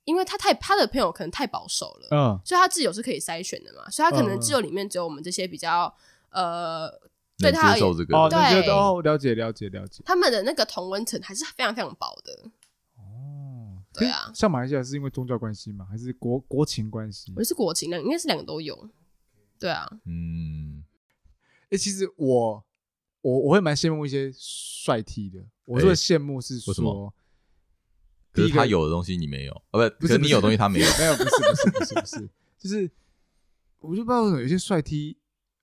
[0.06, 5.94] 因为他太他的朋友可能太保守了，嗯，所以他挚友是可以筛选的嘛，所以他可能挚友里面只有我们这些比较
[6.30, 6.90] 呃，
[7.38, 12.52] 对他而言，哦，对哦，了解了解了解，他们的那个同温层还是非常非常薄的，
[12.98, 15.88] 哦，对啊，像马来西亚是因为宗教关系吗？
[15.90, 17.32] 还是国国情关系？
[17.38, 18.90] 我是国情的，应该是两个都有，
[19.58, 20.84] 对啊，嗯，
[21.70, 22.64] 哎，其实我
[23.22, 27.14] 我我会蛮羡慕一些帅 T 的，我说的羡慕是说。
[28.34, 32.92] 可是他有的东西你没有，哦不，不是你有东西他没有， 没有，不是不是不是不是，就是
[33.80, 35.16] 我就不知道为什么有些帅 T，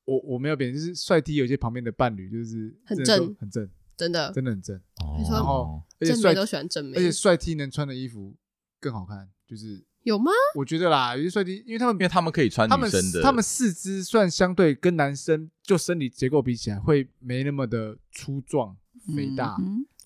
[0.04, 3.34] 我我没有别人，就是帅 T 有些旁边的伴侣就是很正。
[3.38, 4.32] 很正，真的。
[4.32, 8.34] 真的很正，哦，然后而且帅都喜欢正美，而且帅 T 能穿的衣服
[8.78, 10.30] 更好看，就是有吗？
[10.54, 18.76] 我觉得啦，有些帅 T，因为他们因为他们可以穿女生的，他们四肢算相对跟男生就生理结构比起来会没那么的粗壮
[19.14, 19.56] 肥大。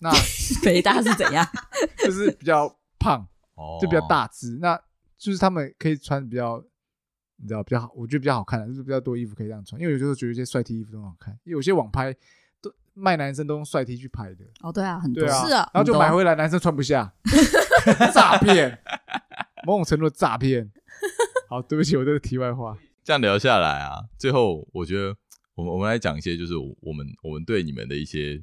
[0.01, 0.11] 那
[0.61, 1.45] 肥大是怎样？
[2.03, 2.67] 就是比较
[2.99, 3.25] 胖，
[3.81, 4.57] 就比较大只。
[4.61, 4.79] 那
[5.17, 6.63] 就是他们可以穿比较，
[7.37, 9.79] 你知道比较好，我觉得比较好看的，就是比较多衣服可以这样穿。
[9.79, 12.13] 因为有时候觉得一些帅 T 衣服都很好看，因为有些网拍
[12.61, 17.13] 都卖男生都用帅 T 去拍的，哦，对啊，很多啊，是啊然后就买回来男生穿不下，
[18.13, 18.77] 诈骗，
[19.65, 20.71] 某种程度的诈骗。
[21.47, 22.77] 好，对不起，我这个题外话。
[23.03, 25.15] 这样聊下来啊，最后我觉得
[25.53, 28.41] 我们我们来讲一些，就是我们我们对你们的一些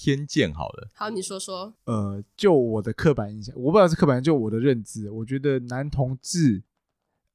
[0.00, 0.54] 偏见。
[0.54, 1.74] 好了，好，你说说。
[1.84, 6.62] 呃，就我的刻板印象，我不知道是刻板印象，就我的认知，我觉得男同志，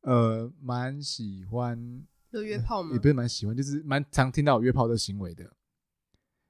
[0.02, 2.92] 呃，蛮喜欢，有约炮吗？
[2.96, 5.52] 也不是蛮喜欢，就是蛮常听到有约炮的行为的。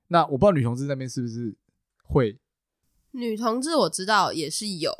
[0.10, 1.56] 那我不知道女同志那边是不是
[2.04, 2.38] 会？
[3.12, 4.94] 女同志我知道也是有。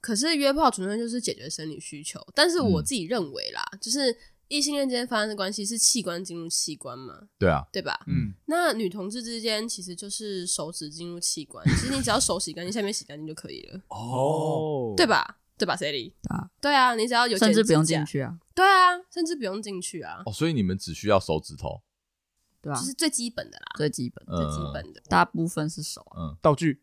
[0.00, 4.14] 可是约炮纯粹就是解决生理需求，但是我自己认为啦，嗯、就是
[4.48, 7.98] 异性恋之间发生的关系是器官进入器官嘛，对啊，对吧？
[8.06, 15.38] 嗯，那女同志之间其实就是手指进入器官，其实你只要手洗干净，下面洗干净就可以了，哦，对吧？
[15.56, 16.12] 对吧？Sally？
[16.28, 21.80] 啊，对啊，你只要有甚至不用进去啊，对啊，甚至不用进去啊，哦，所以你们只需要手指头，
[22.60, 26.82] 对啊，就是最基本的啦，最基本、最基本的，大部分是手，嗯，道具。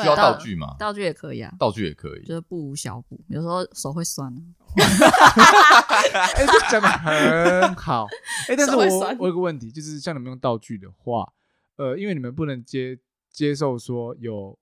[0.00, 0.76] 需要道具吗？
[0.78, 3.20] 道具也可以啊，道具也可以，就是不无小补。
[3.28, 4.32] 有时候手会酸。
[4.74, 8.06] 哎，这讲的很好。
[8.48, 8.84] 哎，但是我
[9.18, 11.30] 我有个问题，就是像你们用道具的话，
[11.76, 12.98] 呃，因为你们不能接
[13.30, 14.58] 接受说有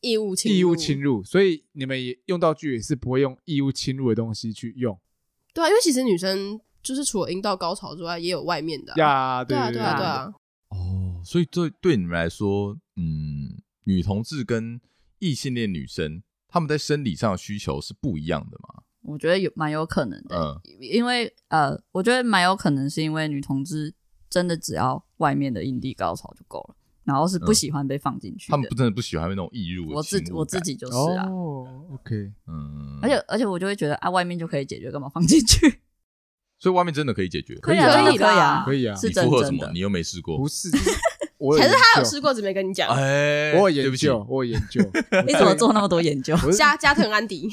[0.00, 4.96] 异物侵异物侵入，所以你们也用道具也是不会用异物侵入的东西去用。
[5.52, 9.42] 对啊，因为其实女生就是除了阴道高潮之外，也有外面的呀。
[9.42, 10.32] 对啊，对啊，对啊。
[10.68, 13.60] 哦，所以这对你们来说，嗯。
[13.84, 14.80] 女同志跟
[15.18, 18.82] 异性恋女生，他们在生理上的需求是不一样的吗？
[19.02, 23.92] 我觉得有蛮有可能的，嗯，因为呃，我觉得蛮有可能是因为女同志
[24.30, 28.52] 真的只要外面的阴蒂高潮就够了，然后是不喜欢被放进去、嗯。
[28.52, 29.92] 他们不真的不喜欢那种异入。
[29.92, 35.80] 我自己我自己就是啊，哦，OK，嗯，而且而且我就会觉得啊，外面就可以解决，干嘛放进去？
[36.60, 37.56] 所以外面真的可以解决？
[37.56, 38.94] 可以啊，可以啊，可以啊。
[38.94, 39.44] 是真的？
[39.44, 39.68] 什么？
[39.72, 40.38] 你又没试过？
[40.38, 40.70] 不是。
[41.58, 42.88] 还是他有试过，只没跟你讲。
[42.88, 44.80] 哎，我有研究，我有研究。
[45.26, 46.36] 你怎么做那么多研究？
[46.52, 47.48] 加加藤安迪，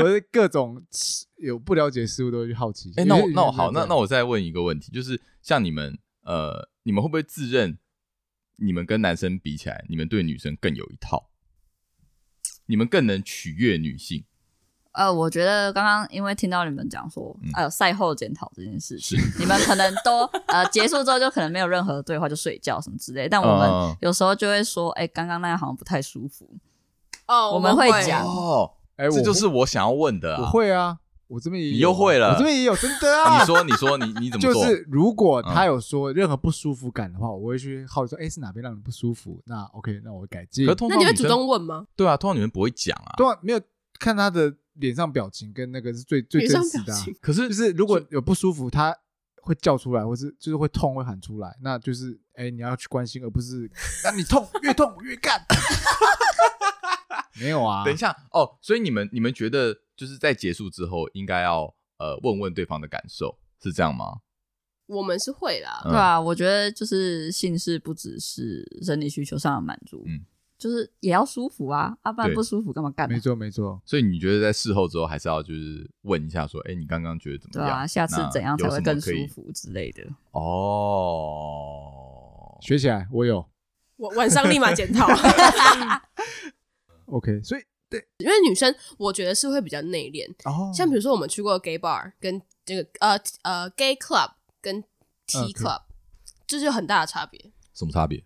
[0.00, 0.82] 我是各种
[1.36, 2.92] 有不了解事物都会去好奇。
[2.96, 7.78] 哎，那我那我好，那那我再问一个问题，就是像你们呃，你们会不会自认
[8.56, 11.28] 你们跟男生比起来，你们对女生更有一套？
[12.66, 14.24] 你们更能取悦女性？
[14.92, 23.26] 呃，我觉得刚刚因为听到你们讲说，呃，赛后检讨这件事情，你们可能都呃结束之后就可能没有任何对话，就睡觉什么之类。
[23.26, 26.46] 但我们有时候就会说，哎，刚刚那样好像不太舒服。
[27.26, 30.36] 哦，我们会讲哦，哎，这就是我想要问的。
[30.36, 33.40] 我会啊，我这边也有，你又会了，我这边也有，真的啊。
[33.40, 34.62] 你说，你说，你你怎么做？
[34.62, 39.40] 就是如果他有说任何不舒服感的话，我会去好奇说，哎，是哪边让你不舒服？
[39.46, 40.66] 那 OK，那我会改进。
[40.66, 41.86] 那你会主动问吗？
[41.96, 43.60] 对啊，通常你们不会讲啊，对啊，没有
[43.98, 44.52] 看他的。
[44.74, 48.96] 脸上表情跟那个是最最真实的，啊，可是就是如果有不舒服，他
[49.42, 53.70] 会叫出来，或是就是会痛会喊出来，那就是哎、欸、你要去关心，而不是
[54.04, 55.44] 那你痛越痛越干。
[57.40, 64.20] 没有啊，等一下哦，所以你们你们觉得就是在结束之后应该要呃问问对方的感受，是这样吗？
[64.86, 70.24] 我们是会啦，嗯、对啊，我觉得就是性事不只是生理需求上的满足，嗯。
[70.62, 73.08] 就是也要舒服啊，啊不然不舒服干嘛干？
[73.08, 77.66] 没错没错，所以你觉得在事后之后还是要就是问一下说，哎，你刚刚觉得怎么样？
[77.66, 80.04] 对啊，下次怎样才会更舒服之类的？
[80.30, 81.80] 哦，
[82.60, 83.44] 学起来，我有，
[83.96, 85.08] 我晚上立马检讨。
[87.06, 94.80] OK，所以对，因为女生我觉得是会比较内敛，哦，像比如说我们去过 gay bar 跟这个呃呃 gay club 跟
[95.26, 95.82] T club，
[96.46, 97.50] 这就有很大的差别。
[97.74, 98.22] 什么差别？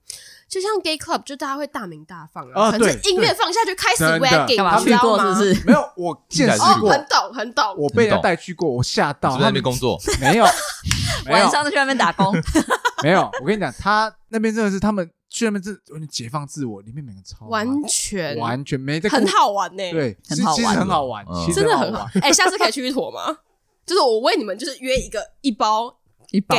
[0.48, 5.66] 就像 gay club，就大家会大鸣大放啊，反正音乐放下去开始 wagging，干嘛去过是不是？
[5.66, 7.74] 没有，我见识过，很懂很懂。
[7.76, 9.32] 我被人带去过，我吓到。
[9.32, 10.00] 是在那边工作？
[10.20, 10.44] 没有，
[11.30, 12.32] 晚上就去那边打工。
[13.02, 19.90] 没有，我跟你讲，他那边真的是他们去那边是有点解放自我，里面每个超完全完全没在，很好玩呢。
[19.90, 22.08] 对，很好玩，其实很好玩，真的很好。
[22.22, 23.38] 哎，下次可以去一坨吗？
[23.84, 25.98] 就是我为你们就是约一个一包
[26.30, 26.56] 一包。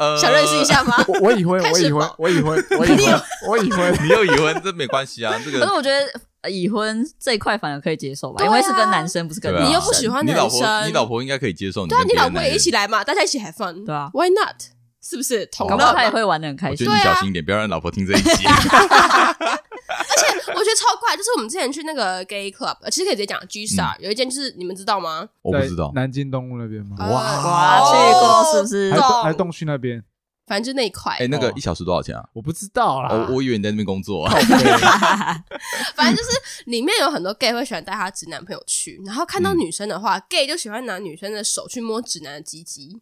[0.00, 0.96] 呃，想认识一下吗？
[1.06, 5.38] 我我已婚， 我已婚，我已婚，我已婚，我已婚， 你又已婚，这没关系啊。
[5.44, 11.86] 这个，可是我觉得已婚这一块反而可以接受吧，因为是跟男生，不是跟你又不喜欢男生，你老婆应该可以接受。
[11.86, 14.56] 对啊，你老婆也一起来嘛，大家一起 have fun，对啊，Why not？
[15.02, 15.48] 是不是？
[15.58, 16.86] 搞不好他也会玩的很开心。
[16.86, 18.44] 我觉得你小心一点，不要让老婆听这一集。
[19.98, 25.28] 而且我觉得超怪，就是我们之前去那个 gay club，其实可以直接讲 G Star，有一间就是你们知道吗？
[25.42, 26.96] 我不知道，南京东路那边吗？
[26.98, 28.92] 哇哇，去过是不是？
[28.92, 30.02] 还还东区那边。
[30.46, 32.28] 反正就那一块，哎，那个一小时多少钱啊？
[32.32, 34.24] 我不知道啦，我我以为你在那边工作。
[34.24, 34.34] 啊
[35.94, 36.30] 反正就是
[36.66, 43.00] 里面有很多 gay 会喜欢带他直男朋友去，然后看到女生的话，gay 就喜欢拿女生的手去摸直男的鸡鸡。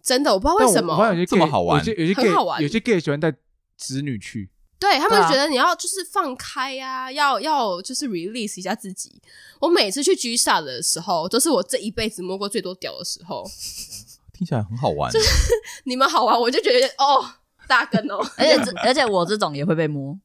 [0.00, 3.34] 真的我不知道为什么但我有些 gay, 这么好玩有些有些 gay 好玩有些 gay 喜欢带
[3.76, 4.48] 直女去，
[4.78, 9.20] 对他们觉得你要就是放开呀、啊，要要就是 release 一下自己。
[9.60, 13.44] 我每次去 G Star 的时候，都是我这一辈子摸过最多屌的时候。
[14.32, 15.12] 听起来很好玩。
[15.82, 17.28] 你们好玩，我就觉得哦，
[17.66, 20.16] 大根哦，而且这 而且我这种也会被摸，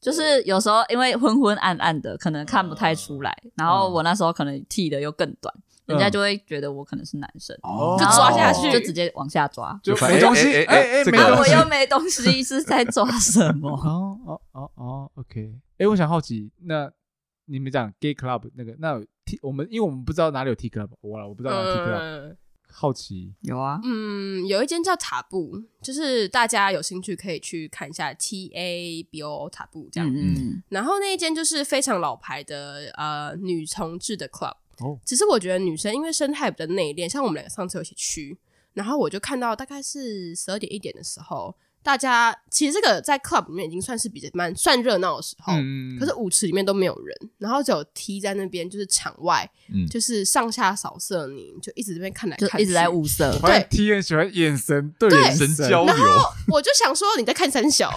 [0.00, 3.36] 就是有时候因为昏昏暗暗的，可能看不太出来。
[3.54, 5.54] 然后我那时候可能剃的又更短，
[5.90, 7.96] 人家就会觉得我可能是男生，哦。
[7.98, 9.78] 就抓下去就直接往下抓。
[9.82, 11.52] 就就没东西，哎哎哎哎，哎这个没东西。
[11.52, 13.70] 我又没东西，是在抓什么？
[13.76, 15.54] 哦哦哦哦，OK。
[15.78, 16.90] 哎，我想好奇，那
[17.46, 22.36] 你们讲 gay club 那个，那有 T 我们因为我们不知道哪里有 T club，我我不知道哪里有 T club，嗯
[22.72, 23.34] 好奇。
[23.40, 30.08] 有啊，嗯，有一间叫塔布，就是大家有兴趣可以去看一下 T A B O 塔布这样。
[30.08, 38.36] 嗯嗯，然后那一间就是非常老牌的呃女同志的 club，哦，只是我觉得女生因为生态比较内敛，像我们两个上次有一起去，
[38.72, 53.38] 然后我就看到大概是十二点一点的时候，大家其实这个在 club 里面已经算是比较蛮算热闹的时候，嗯可是舞池里面都没有人，然后只有 T 在那边，就是场外，嗯就是上下扫射你，就一直这边看来看去，就一直在物色我。
[53.38, 57.90] 发现 T 很喜欢眼神对眼神交流，然后我就想说你在看三小，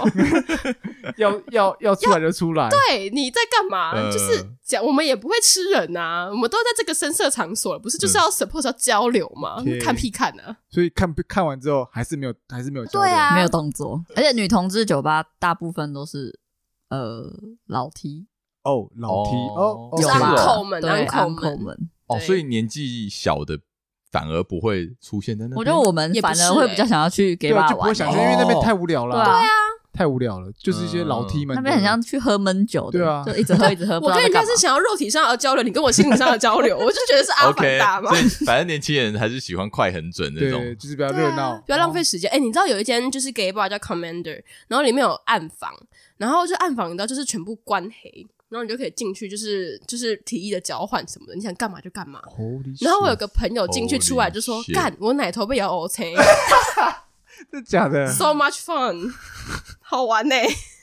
[1.18, 3.92] 要要要出来就出来， 对，你在干嘛？
[3.92, 9.62] 呃就是讲我们也不会吃人呐、啊，我们都在这个深色场所，不是就是要 support 要交流吗？
[9.66, 10.56] 嗯看屁看啊！
[10.74, 13.36] 所以看看完之后还是没有还是没有交流对啊。
[13.36, 16.40] 没有动作，而且女同志酒吧大部分都是
[16.90, 17.32] 呃
[17.68, 18.26] 老 T
[18.64, 20.36] 哦，老 T 哦哦，就是有啊。
[20.36, 21.08] Uncle 们对们。
[21.08, 21.90] Uncle 们。
[22.08, 23.60] 哦，所以年纪小的
[24.12, 25.58] 反而不会出现在那边。
[25.60, 29.42] 我觉得我们反而会欸比较想要去给对啊，吧玩不会想去，因为那边太无聊了，对啊，
[29.94, 34.58] 太无聊了，就是一些老 T 们的，那边很像去喝闷酒的，对啊就一直喝一直喝， 我跟人家是。
[34.64, 38.18] 想要肉体上的交流，你跟我心理上的交流，我就觉得是阿凡 OK，达嘛所。
[38.18, 40.76] 以反正年轻人还是喜欢快很准那对，种。
[40.80, 42.32] 就是比较热闹，不要浪费时间。
[42.32, 45.70] 哎、你知道有一间就是 gay bar 叫 Commander，然后里面有暗房，
[46.16, 52.22] 然后就暗房，你知道就是全部关黑，然后你就可以进去，就是就是提议的交换什么的，你想干嘛就干嘛。
[52.80, 56.22] 然后我有个朋友进去出来就说 Holy：“ shit 干，我奶头被咬 O C，so
[57.52, 59.12] 真的假的？much fun，
[59.84, 60.36] 好玩呢、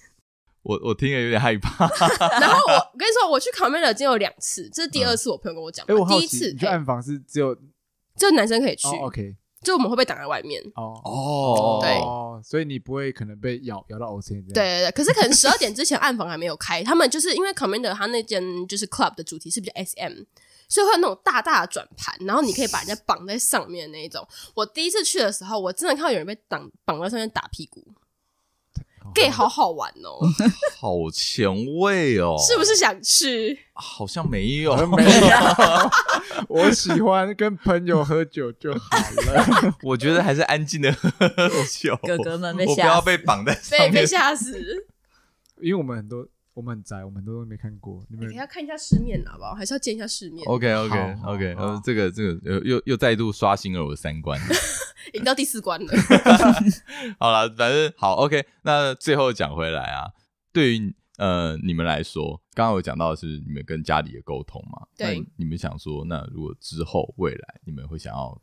[0.62, 1.88] 我我听了有点害怕。
[2.38, 7.54] 然后我我跟你说，我去 Commander 已经有两次，这是第二次我朋友跟我讲哎，我第一次去暗房是只有
[8.16, 10.62] 只有男生可以去，哦，OK，就我们会被挡在外面。
[10.74, 11.00] 哦。
[11.04, 11.78] 哦。
[11.80, 11.90] 对。
[11.98, 20.24] 哦，所以你不会可能被咬咬到 O C 这样，对对对，可是可能 十二点之前暗房还没有开，他们就是因为 Commander 他那间就是 club 的主题是比较 SM，
[20.68, 24.26] 所以会有那种大大的转盘，然后你可以把人家绑在上面的那一种。
[24.54, 27.80] 我第一次去的时候，我真的看到有人被绑绑在上面打屁股。
[27.80, 27.99] 哦
[29.14, 30.18] ，gay 好好玩哦，
[30.78, 33.58] 好前卫哦，是不是想去？
[33.72, 35.10] 好像没有，我没有，
[36.48, 39.74] 我喜欢跟朋友喝酒就好了。
[39.82, 41.08] 我觉得还是安静的喝
[41.70, 41.98] 酒。
[42.02, 43.92] 哥哥们被我不要被绑在上面。
[43.92, 44.58] 被被吓死！
[45.60, 48.04] 因为我们很多我们很宅，我们很多都没看过。
[48.08, 49.54] 你们你要看一下世面好不好？
[49.54, 54.38] 还是要见一下世面？OK OK OK，好呃，这个这个又又又再度刷新了我的三观。
[55.14, 55.92] 已经到第四关了。
[57.18, 58.44] 好了，反正好 OK。
[58.62, 60.12] 那最后讲回来啊，
[60.52, 64.86] 对于呃你们来说，刚刚有讲到的是你们跟家里的沟通嘛？
[64.96, 68.40] 对你们想说，那如果之后未来你们会想要，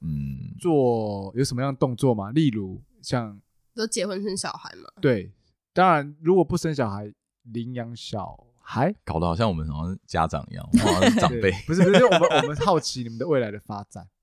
[0.00, 2.30] 嗯，做有什么样的动作吗？
[2.30, 3.40] 例如像
[3.74, 4.88] 都结婚生小孩嘛？
[5.02, 5.32] 对，
[5.74, 7.12] 当然如果不生小孩，
[7.52, 11.50] 领养小孩，搞得好像我们好像是家长一样， 我们好像是长辈。
[11.66, 14.06] 不是不是，就我们我们好奇你们的未来的发展。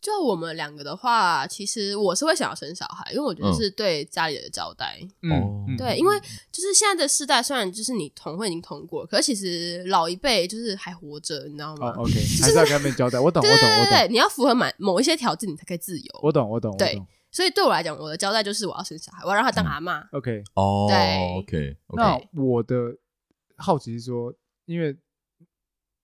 [0.00, 4.98] 就我们两个的话，其实我是会想要生小孩，因为我觉得是对家里的交代。
[5.30, 6.18] 哦嗯，对，因为
[6.50, 11.88] 就是现在的世代，虽然就是你同婚已经通过，可是其实老一辈就是还活着，你知道吗？
[11.96, 13.20] 哦，OK， 还是要跟他们交代。
[13.20, 16.20] 我懂，我对懂，我对对对，懂，你要符合满某一些条件，你才可以自由。
[16.22, 17.06] 我懂，我懂，我对懂。
[17.30, 20.00] 所以对我来讲，我的交代就是我要生小孩，我要让他当阿妈。
[20.12, 22.96] OK，哦对，OK 那我的
[23.56, 24.96] 好奇是说，因为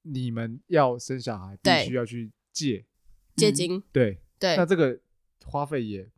[0.02, 2.84] 你们要生小孩，必须要去借，
[3.34, 4.56] 借金，对，对。
[4.56, 4.98] 那，这个
[5.44, 6.08] 花费也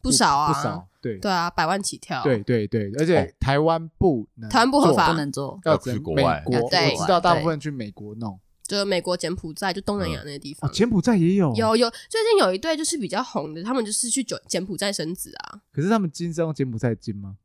[0.00, 2.22] 不少啊，不少，对，对啊，百万起跳。
[2.22, 10.72] 对对对，而且台湾不能台湾不合法不能做，要要去美国外我知道大部分去美国弄，就是美国柬埔寨，就东南亚那个地哦，方。
[10.72, 15.60] 柬埔寨也有，有有，最近有一对就是比较红的，他们就是去柬柬埔寨生子啊。
[15.72, 17.36] 可是他们金是用柬埔寨金吗？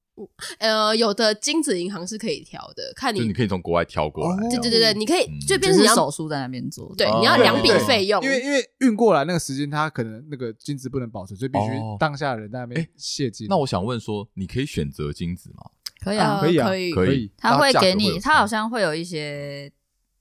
[0.58, 4.36] 呃，有的精子银行是可以调的，看你就你可以从国外挑过来。
[4.36, 13.48] 哦对对对对，你可以嗯就变成你要手术在那边做，对，哦你要两笔费用，因为因为运过来那个时间，他可能那个金子不能保存，所以必哦须当下的人在那边诶谢金。
[13.50, 15.72] 那我想问说，你可以选择精子吗？
[16.02, 19.72] 可以啊呃，可以啊可以可可以以，他会给你，他好像会有一些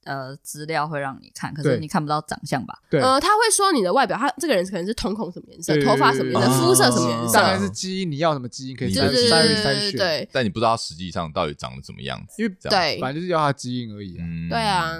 [0.09, 1.75] 呃资料会让你看，可对。
[1.75, 2.77] 是你看不到长相吧？
[2.91, 10.29] 对，呃，他会说你的外表，他这个人可能是瞳孔什么颜色，对头发什么颜色，肤色什么颜大概色，是基因，你要什么基因可以你筛对对的对对筛筛选，对对。
[10.33, 12.99] 但你不知道他实际上到底长得怎么样子，因为这样对。
[13.01, 14.25] 反正就是要他基因而已啊。
[14.27, 14.49] 嗯。
[14.49, 14.97] 对啊，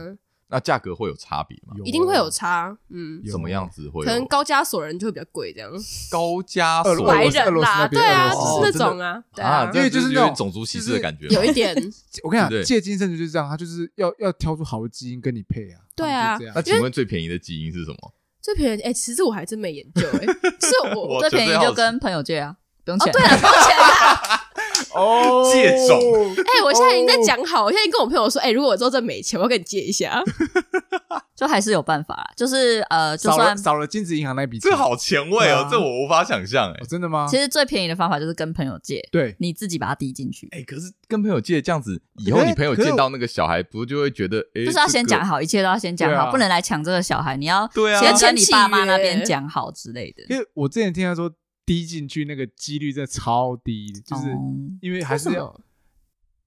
[0.51, 1.75] 那价格会有差别吗？
[1.85, 4.07] 一定会有差，嗯，有什么样子会有？
[4.07, 5.71] 可能高加索人就会比较贵，这样
[6.11, 11.75] 高加索白斯俄罗斯人啦，那边对啊，俄罗斯就是那种啊，对啊，因为就是那种点种族歧视的感觉，有一点，
[12.25, 15.81] 我跟你讲，借精甚至就是这样，他就是要要挑出好的基因跟你配啊。
[15.95, 18.15] 对啊那请问最便宜的基因是什么？
[18.41, 20.25] 最便宜，哎，其实我还真没研究，哎，
[20.61, 23.13] 是我 我最便宜就跟朋友借啊，不用哦，钱。
[23.13, 24.38] 对了，抱歉啊，
[24.99, 25.51] 哦。
[25.53, 25.99] 借种。
[26.37, 30.23] 哎，我现在已经在讲好，我现在跟我朋友说，哎，如果我之后真没钱，我要跟你借一下，
[31.35, 36.81] 就还是有办法，就是呃，就少了算少了金子银行那笔钱，这好前卫哦，这我无法想象哎。
[36.81, 36.87] 哦。
[36.89, 37.27] 真的吗？
[37.31, 45.29] 其实最便宜的方法就是跟朋友借，对，你自己把它滴进去，哎，可是跟朋友借这样子，以后你朋友见到那个小孩，不就会觉得哎，就是要先讲好。
[45.29, 48.01] 好，一切都要先讲好，不能来抢这个小孩，你要对啊。
[48.01, 50.25] 先跟你爸妈那边讲好之类的。
[50.31, 51.31] 因为我之前听他说
[51.69, 54.55] 滴进去那个几率真的超低，就是哦。
[54.81, 55.61] 因为还是要，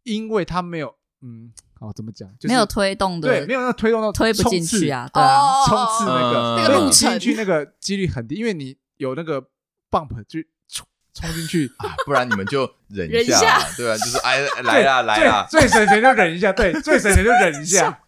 [0.02, 2.28] 因为他没有，嗯，好怎么讲？
[2.40, 9.40] 就是没有推动的，对，没有那个推动到推不进去啊，对啊，哦冲刺那个嗯那个路进去那个几率很低，因为你有那个
[9.92, 13.60] bump 就冲冲进去， 啊不然你们就忍忍一下。
[13.60, 18.02] 下，对啊，就是哎来啦来啦，最最省钱就忍一下，对，最省钱就忍一下，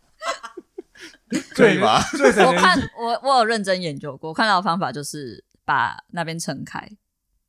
[1.53, 2.01] 可以吗？
[2.17, 6.89] 最省钱我看我我有认真研究过，我看到的方法就是把那边撑开，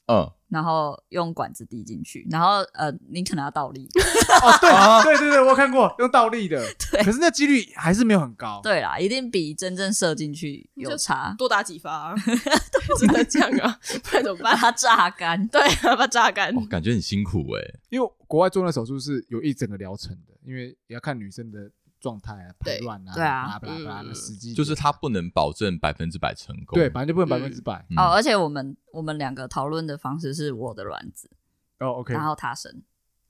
[0.07, 3.89] 嗯，然后用管子滴进去，然后呃，你可能要倒立。
[4.43, 12.15] 哦，对啊对对对，我有看过用倒立的，对可是那几率还是没有很高，对啦，一定比真正射进去有差，多打几发啊，
[12.99, 14.53] 只能这样啊， 不然怎么办？
[14.53, 15.47] 把它榨干。
[15.49, 16.55] 对啊，把它榨干。
[16.57, 17.81] 哦，感觉很辛苦哎。
[17.89, 21.71] 因为国外做那手术是有一整个疗程的，因为也要看女生的
[22.05, 26.79] 状态啊、排对卵啊、对啊巴拉巴拉巴拉嗯的时机，就是他不能保证百分之百成功。
[26.79, 27.83] 对，反正就不能百分之百。
[27.89, 31.31] 嗯哦，而且我们我们两个讨论的方式是我的卵子，
[31.81, 32.83] 哦，OK，然后他生，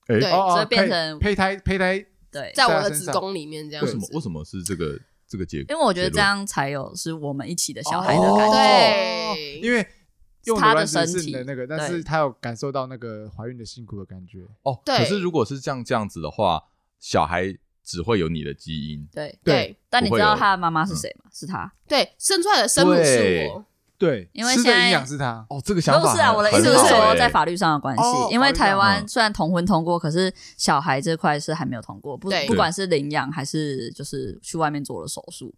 [0.09, 3.85] 哎对哦哦所以变成胚胎，胚胎对，在我的子宫里面这样。
[3.85, 4.09] 为什么？
[4.15, 4.99] 为什么是这个
[5.29, 5.73] 这个结果？
[5.73, 8.53] 因为我觉得这样才有是我们一起的小孩的感觉。
[8.55, 9.87] 对，因为
[10.47, 14.41] 用他的身体的那个，但是他有感受到那个怀孕的辛苦的感觉。
[14.65, 16.65] 哦，对可是如果是这样这样子的话，
[16.99, 19.07] 小孩只会有你的基因。
[19.13, 21.31] 对，对但你知道他的妈妈是谁吗？
[21.33, 23.65] 是他，对，生出来的生母是我。
[23.97, 25.47] 对，因为现在营养是他。
[25.49, 27.17] 哦，这个想法不是啊，我的意思是说，欸。
[27.17, 35.55] 在法律上的关哦系，因为台湾虽然同婚通过，可是小孩这块是还没有通过，不不管是领养还是就是去外面做了手术，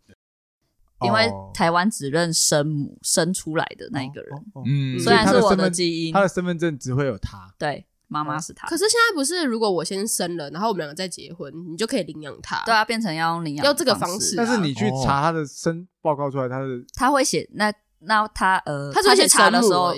[1.00, 4.64] 因为哦台湾只认生母生出来的那一个人，哦哦哦。
[4.66, 6.12] 嗯，虽然是我的基因。
[6.12, 7.52] 他，的身份证只会有他。
[7.58, 12.62] 对，妈妈是他可，是现在不是，如果我先生了，然后我们两个再结婚，你就可以领养他。
[12.64, 19.94] 对啊，变成要用领养要这个方方式但是你去哦查他的生报告出来，他是他会写那那他呃，他去写查的时候。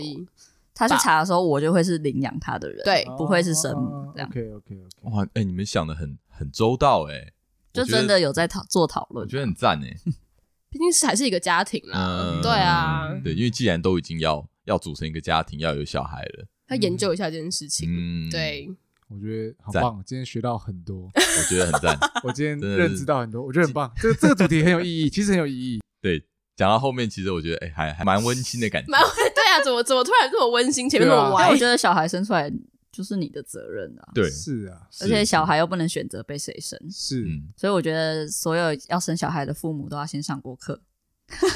[0.80, 5.10] 他去查的时候，我就会是领养他的人，对不会是生母这样，OK OK OK。
[5.10, 7.32] 哇，哎，你们想的很很周到哎，
[7.72, 9.24] 就真的有在讨做讨论。
[9.24, 9.96] 我觉得很赞哎。
[10.70, 11.98] 毕竟是还是一个家庭啦。
[11.98, 17.88] 嗯，对啊，对，因为既然都已经要要组成一个家庭，要有小孩了，他研究一下这件事情。
[17.90, 18.68] 嗯，，对，
[19.08, 21.98] 我觉得好棒，今天学到很多，我觉得很赞。
[22.22, 23.90] 我今天认知到很多，我觉得很棒。
[23.96, 25.80] 这个这个主题很有意义， 其实很有意义。
[26.02, 26.22] 对，
[26.54, 28.90] 讲到后面，其实我觉得哎，还还蛮温馨的感觉。
[28.92, 31.56] 蛮对啊，怎么怎么突然这么温馨，前面那么对啊歪我？
[31.56, 32.52] 觉得小孩生出来
[32.92, 40.82] 就是你的责任啊，对，是啊，而且小孩又不能选择被谁生，是，嗯，所以我觉得所有要生小孩的父母都要先上过课。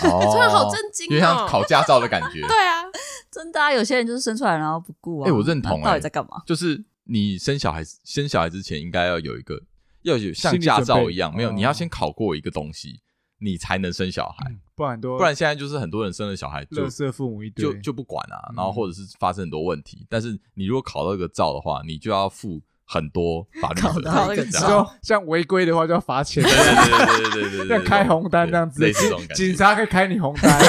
[0.04, 1.46] 哦 突然好震惊因为像哦。
[1.48, 2.40] 考驾照的感觉。
[2.46, 2.82] 对啊，
[3.30, 5.28] 真的啊，有些人就是生出来然后不顾啊。
[5.28, 6.42] 哎我认同那到哎底在干嘛？
[6.46, 9.60] 就是你生小孩生小孩之前，应该要有一个
[10.02, 13.00] 要有像驾照一样，没有，哦你要先考过一个东西，
[13.38, 14.46] 你才能生小孩。
[14.50, 20.04] 嗯不然多不然现在就是很多人生了小孩就垃圾父母一堆，就就不管啊，嗯然后或者是发生很多问题。
[20.08, 22.60] 但是你如果考到一个照的话，你就要负
[22.92, 24.02] 很多法律责任。
[24.04, 29.34] 考到一个照这样说像违规的话就要罚钱，对对对对对对对，要开红单这样子，类似这种感觉。
[29.34, 30.60] 警察可以开你红单，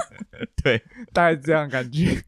[0.62, 0.82] 对
[1.14, 2.22] 大概这样感觉。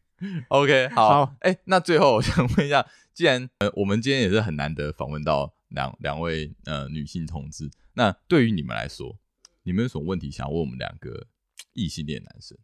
[0.49, 9.19] ，OK，好好，哎，那最后我想问一下， 既然呃我们今天也是很难得访问到两两位呃女性同志，那对于你们来说，
[9.65, 11.27] 你们有什么问题想要问我们两个
[11.75, 12.57] 异性恋男生？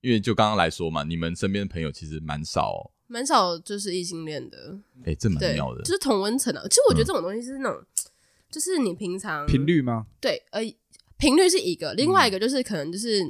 [0.00, 6.62] 因为就刚刚来说嘛，你们身边的朋友其实蛮少哦，蛮少就是异性恋的，哎，这蛮对妙的，，就是同温层啊。
[6.68, 7.84] 其实我觉得这种东西是那种，
[8.50, 10.06] 就是你平常频率吗？
[10.20, 10.60] 对，呃，
[11.16, 13.22] 频率是一个，另外一个就是可能就是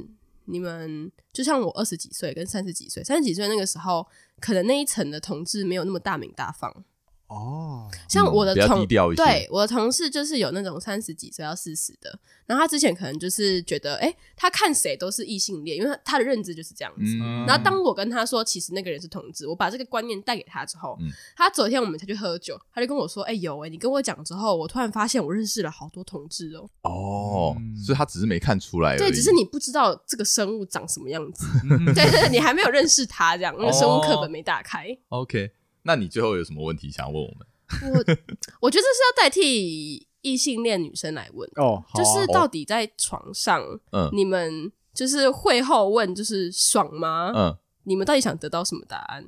[0.45, 4.07] 你们，就像我二十几岁跟三十几岁，三十几岁那个时候，
[4.39, 6.83] 可能那一层的同志没有那么大名大放，
[7.27, 17.01] 哦，像我的嗯比较同、低调一些对我的同事就是有那种三十几岁到四十的，然后他之前可能就是觉得，哎、他看谁都是异性恋，因为他他的认知就是这样子。
[17.19, 26.69] 嗯，然后当我跟他说，其实那个人是同志，我把这个观念带给他之后，嗯他昨天我们才去喝酒，他就跟我说，哎、有哎、你跟我讲之后，我突然发现我认识了好多同志哦。
[26.83, 34.85] 哦嗯，所以他只是没看出来而已，对，只是你不知道这个生物长什么样子， 嗯对对，对你还没有认识他，这样，那个生物课哦本没打开。
[35.09, 35.51] OK。
[35.85, 37.47] 那你最后有什么问题想要问我们？
[37.93, 37.99] 我
[38.61, 43.61] 我觉得这是要代替异性恋女生来问，哦，好啊就是到底在床上，
[43.91, 47.31] 嗯你们就是会后问，就是爽吗？
[47.35, 49.25] 嗯，你们到底想得到什么答案？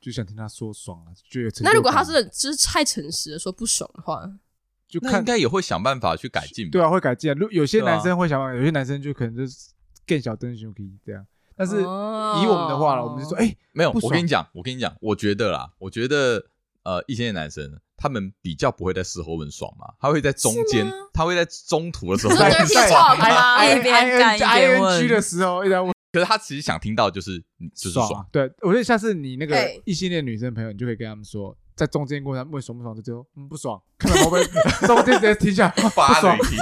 [0.00, 4.30] 就想听他说爽啊，就有那如果他感真的就是太诚实的说不爽的话，
[4.88, 6.70] 就看那应该也会想办法去改进。
[6.70, 7.34] 对啊，会改进啊。
[7.34, 9.68] 如有些男生会想法，有些男生就可能就是
[10.06, 11.26] 更小灯熊可以这样。
[11.60, 16.42] 但是以哦我们的话了，我们就说，哎，没有，我跟你讲，我跟你讲，我觉得啦，我觉得
[16.84, 27.38] 呃，异性恋男生他们比较不会在事后问爽嘛，他会在中间，他会在中途的时候你说再 dirty 问一边干一边问的时候一直在问可是他其实想听到就是
[27.74, 28.26] 就是爽。
[28.32, 36.58] 对，我觉得下次你那个哎异性恋女生朋友，你就可以跟他们说，在中间过程问爽不爽，就最后嗯不爽，看到会不会中间直接停下来，不爽发雷，霆，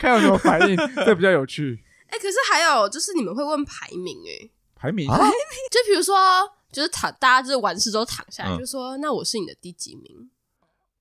[0.00, 0.76] 看有什么反应，
[1.06, 1.83] 这比较有趣。
[2.08, 5.18] 哎、可是还有就是你们会问排名、哎，排名啊
[5.70, 6.16] 就比如说，
[6.72, 10.30] 就是躺，大家就是完事之后躺下来，嗯就说那我是你的第几名？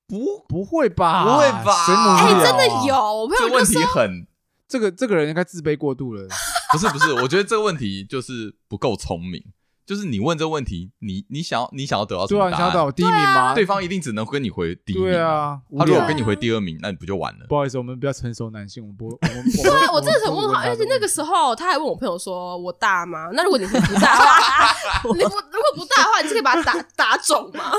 [0.08, 1.24] 不，不会吧？
[1.24, 4.28] 不会吧谁无哎、聊啊真的有，我朋这问友就说题很
[4.68, 6.28] 这个这个人应该自卑过度了。
[6.72, 9.43] 不是不是，我觉得这个问题就是不够聪明。
[9.86, 12.58] 就是你问这个问题，你你想要你想要得到什对啊，么答案？
[12.58, 13.54] 你想要到我第一名吗？
[13.54, 15.06] 对方一定只能跟你回第一名。
[15.06, 17.46] 对，啊，他如果无聊跟你回第二名，那你不就完了？
[17.50, 24.74] 不好意思，我们比较成熟男性，我们不， 我们对啊，我真的很问号，而且那个时候他还问我朋友说：“我大吗？”那如果你不不大的话，
[25.16, 27.72] 你不如果不大的话，你是可以把它打打肿吗？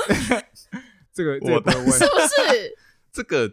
[1.11, 2.77] 这个这我个不会问，是不是？
[3.11, 3.47] 这个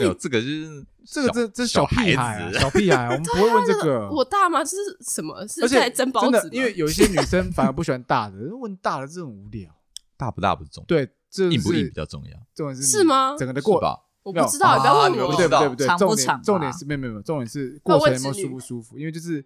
[0.00, 4.08] 没有，这个就是这个这这是小屁孩小屁孩， 我们不会问这个。
[4.10, 4.62] 我大吗？
[4.62, 5.46] 这是什么？
[5.48, 9.74] 是而且在蒸包真的子？，因为有一些女生 反而不喜欢大的，问大的这种无聊。
[10.16, 14.00] 大不大不重要，对，这硬不硬是比较重要，重点是是吗整个的过是吧？
[14.24, 15.30] 我不知道，你不要啊问我。
[15.30, 19.42] 不知道不对不对不对，长不重点长重点是没有没有没有，重点是过程有没有舒不舒服，因为就是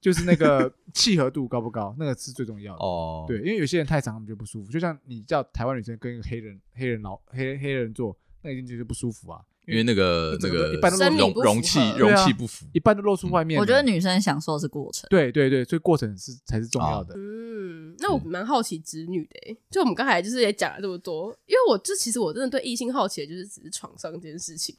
[0.00, 2.84] 就是那个契合度高不高，那个是最重要的。
[2.84, 4.70] 哦，对，因为有些人太长，他们就不舒服。
[4.70, 13.58] 就像你叫台湾女生跟一个黑人黑人老黑黑人做，那一定就是不舒服啊，因为那个那个个一般都生理不容容器容器不符，一般都露出外面。
[13.58, 15.06] 我觉得女生享受的是过程。
[15.08, 17.14] 对对对，所以过程是才是重要的。
[17.16, 24.76] 嗯，那我蛮好奇直女的、欸，就我们刚才就是也讲了这么多，因为我这其实我真的对异性好奇的就是只是床上这件事情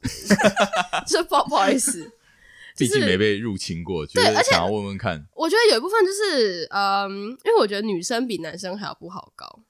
[1.06, 2.10] 就不好不好意思，
[2.78, 5.26] 毕竟没被入侵过，觉对而且想要问问看。
[5.34, 7.10] 我觉得有一部分就是，嗯，
[7.44, 9.62] 因为我觉得女生比男生还要不好高，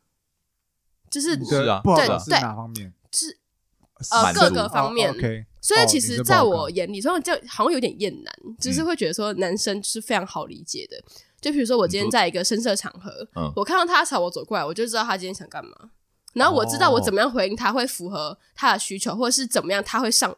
[1.10, 2.92] 就是你是啊不好对搞是哪方面？
[3.12, 3.38] 是
[4.10, 5.12] 呃各个方面
[5.60, 10.96] 所以其实在我眼里，虽然就好像有点厌男，就是会觉得说男生是非常好理解的。
[11.40, 15.72] 就比如说我今天在一个深色场合，嗯我看到他朝我走过来，我就知道他今天想干嘛。
[16.34, 20.36] 然后我知道我怎么样回应他会符合他的需求，或者是怎么样他会上，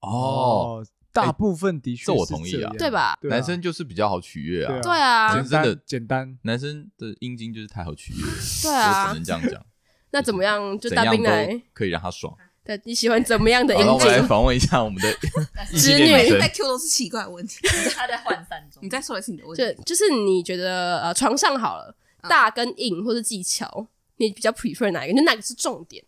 [0.00, 3.18] 哦，，大部分的确这我是同意啊样对吧？
[3.22, 6.38] 男生就是比较好取悦啊，对啊简真的简单。
[6.42, 8.20] 男生的阴茎就是太好取悦，
[8.62, 9.22] 对啊只啊能。
[9.22, 9.66] 这样讲，
[10.10, 10.78] 那怎么样？
[10.78, 12.34] 就大怎样兵来都，可以让他爽。
[12.76, 15.10] 对，你喜欢怎么样的好，那我来访问一下我们的
[15.72, 17.58] 异性直女在 Q 都是奇怪的问题。
[17.96, 19.82] 他在涣散中你再说一次你的问就题。
[19.84, 21.92] 就是你觉得呃床上好了，
[22.28, 23.86] 大跟硬或者技巧，
[24.18, 25.18] 你比较 prefer 哪一个？
[25.18, 26.04] 就哪个是重点？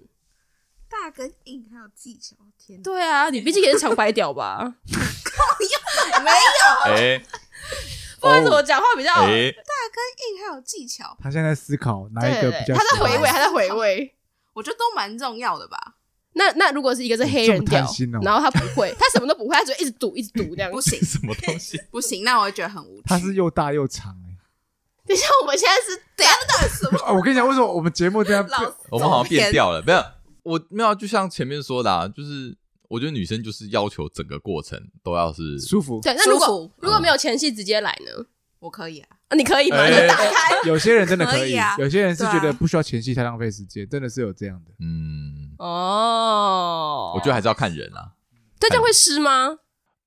[0.88, 2.82] 大跟硬还有技巧，天哪！
[2.84, 4.74] 对啊，你毕竟也是长白屌吧？
[4.88, 7.22] 没有 哎
[8.20, 9.12] 不然怎么讲话比较？
[9.14, 12.86] 哎，硬还有技巧，他现在在思考哪一对对对，个比较喜欢。
[12.88, 14.14] 他在回味，他在回味。
[14.52, 15.94] 我觉得都蛮重要的吧。
[16.34, 20.70] 那那如果是一个是黑人屌这么贪心哦，然后他不会， 他什么都不会，他只会一直赌一直赌这样。
[20.70, 21.78] 不行什么东西？
[21.90, 23.02] 不行，那我会觉得很无趣。
[23.04, 24.36] 他是又大又长哎。
[25.06, 26.98] 等一下，我们现在是等到什么？
[27.04, 28.46] 啊 我跟你讲，为什么我们节目这样？
[28.90, 30.04] 我们好像变调了，没有，
[30.44, 32.56] 我没有，就像前面说的啊，就是
[32.88, 36.00] 我觉得女生就是要求整个过程都要是舒服。
[36.00, 36.14] 对。
[36.14, 38.24] 那如果如果没有前戏直接来呢？
[38.60, 39.78] 我可以啊，啊，你可以吗？
[39.78, 40.32] 哎你打开。
[40.64, 44.70] 有些人真的可以可以啊，有些人是觉得不需要前戏太浪费时间，真的是有这样的。
[44.78, 48.12] 嗯，哦，我觉得还是要看人啊。
[48.58, 49.58] 对，这样会湿吗？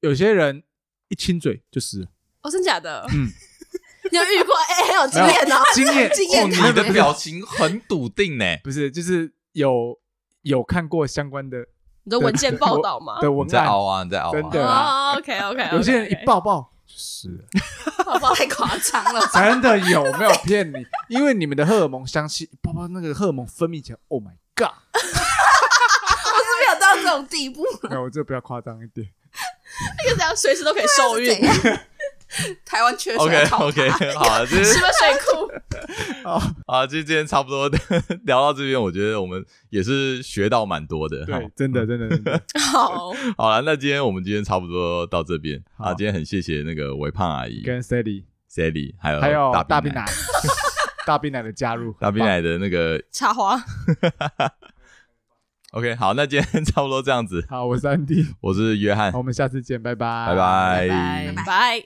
[0.01, 0.63] 有些人
[1.09, 2.07] 一亲嘴就是
[2.41, 3.05] 哦，真假的？
[3.13, 3.29] 嗯，
[4.11, 4.53] 你有遇过？
[4.69, 5.63] 哎，很有经验哦。
[5.73, 8.45] 经验 经哦，验你的表情很笃定呢。
[8.63, 9.97] 不是就是有
[10.41, 11.65] 有看过相关的
[12.03, 13.19] 你的文件报道吗？
[13.21, 14.73] 对你文案，在熬啊，你在凹真的啊。
[14.73, 15.69] 啊哦，OK OK。
[15.71, 17.45] 有些人一抱抱就是了，
[18.05, 19.21] 抱抱太夸张了。
[19.33, 20.85] 真的有没有骗你？
[21.09, 24.71] 因为你们的荷尔蒙相吸，抱抱那个荷尔蒙分泌起来，Oh my 尬。
[24.93, 29.07] 我是没有到这种地步， 那我就比较夸张一点。
[29.97, 31.39] 那个这样随时都可以受孕。
[32.65, 36.27] 台湾缺水 OK OK， 好了，这是什么水库？
[36.27, 37.69] 好，啊，就今天差不多
[38.25, 41.23] 聊到这边，我觉得我们也是学到蛮多的。
[41.25, 42.41] 对，真的真的真的。
[42.59, 45.93] 好，好了，那今天我们今天差不多到这边好啊。
[45.93, 50.05] 今天很谢谢那个微胖阿姨跟 Sally、Sally 还有还有大冰冰奶、
[51.05, 53.61] 大冰奶的加入， 大冰奶的那个插花。
[55.71, 57.45] OK，好，那今天差不多这样子。
[57.49, 61.85] 好，我是安迪，我是约翰好，我们下次见，拜拜，拜拜拜拜拜。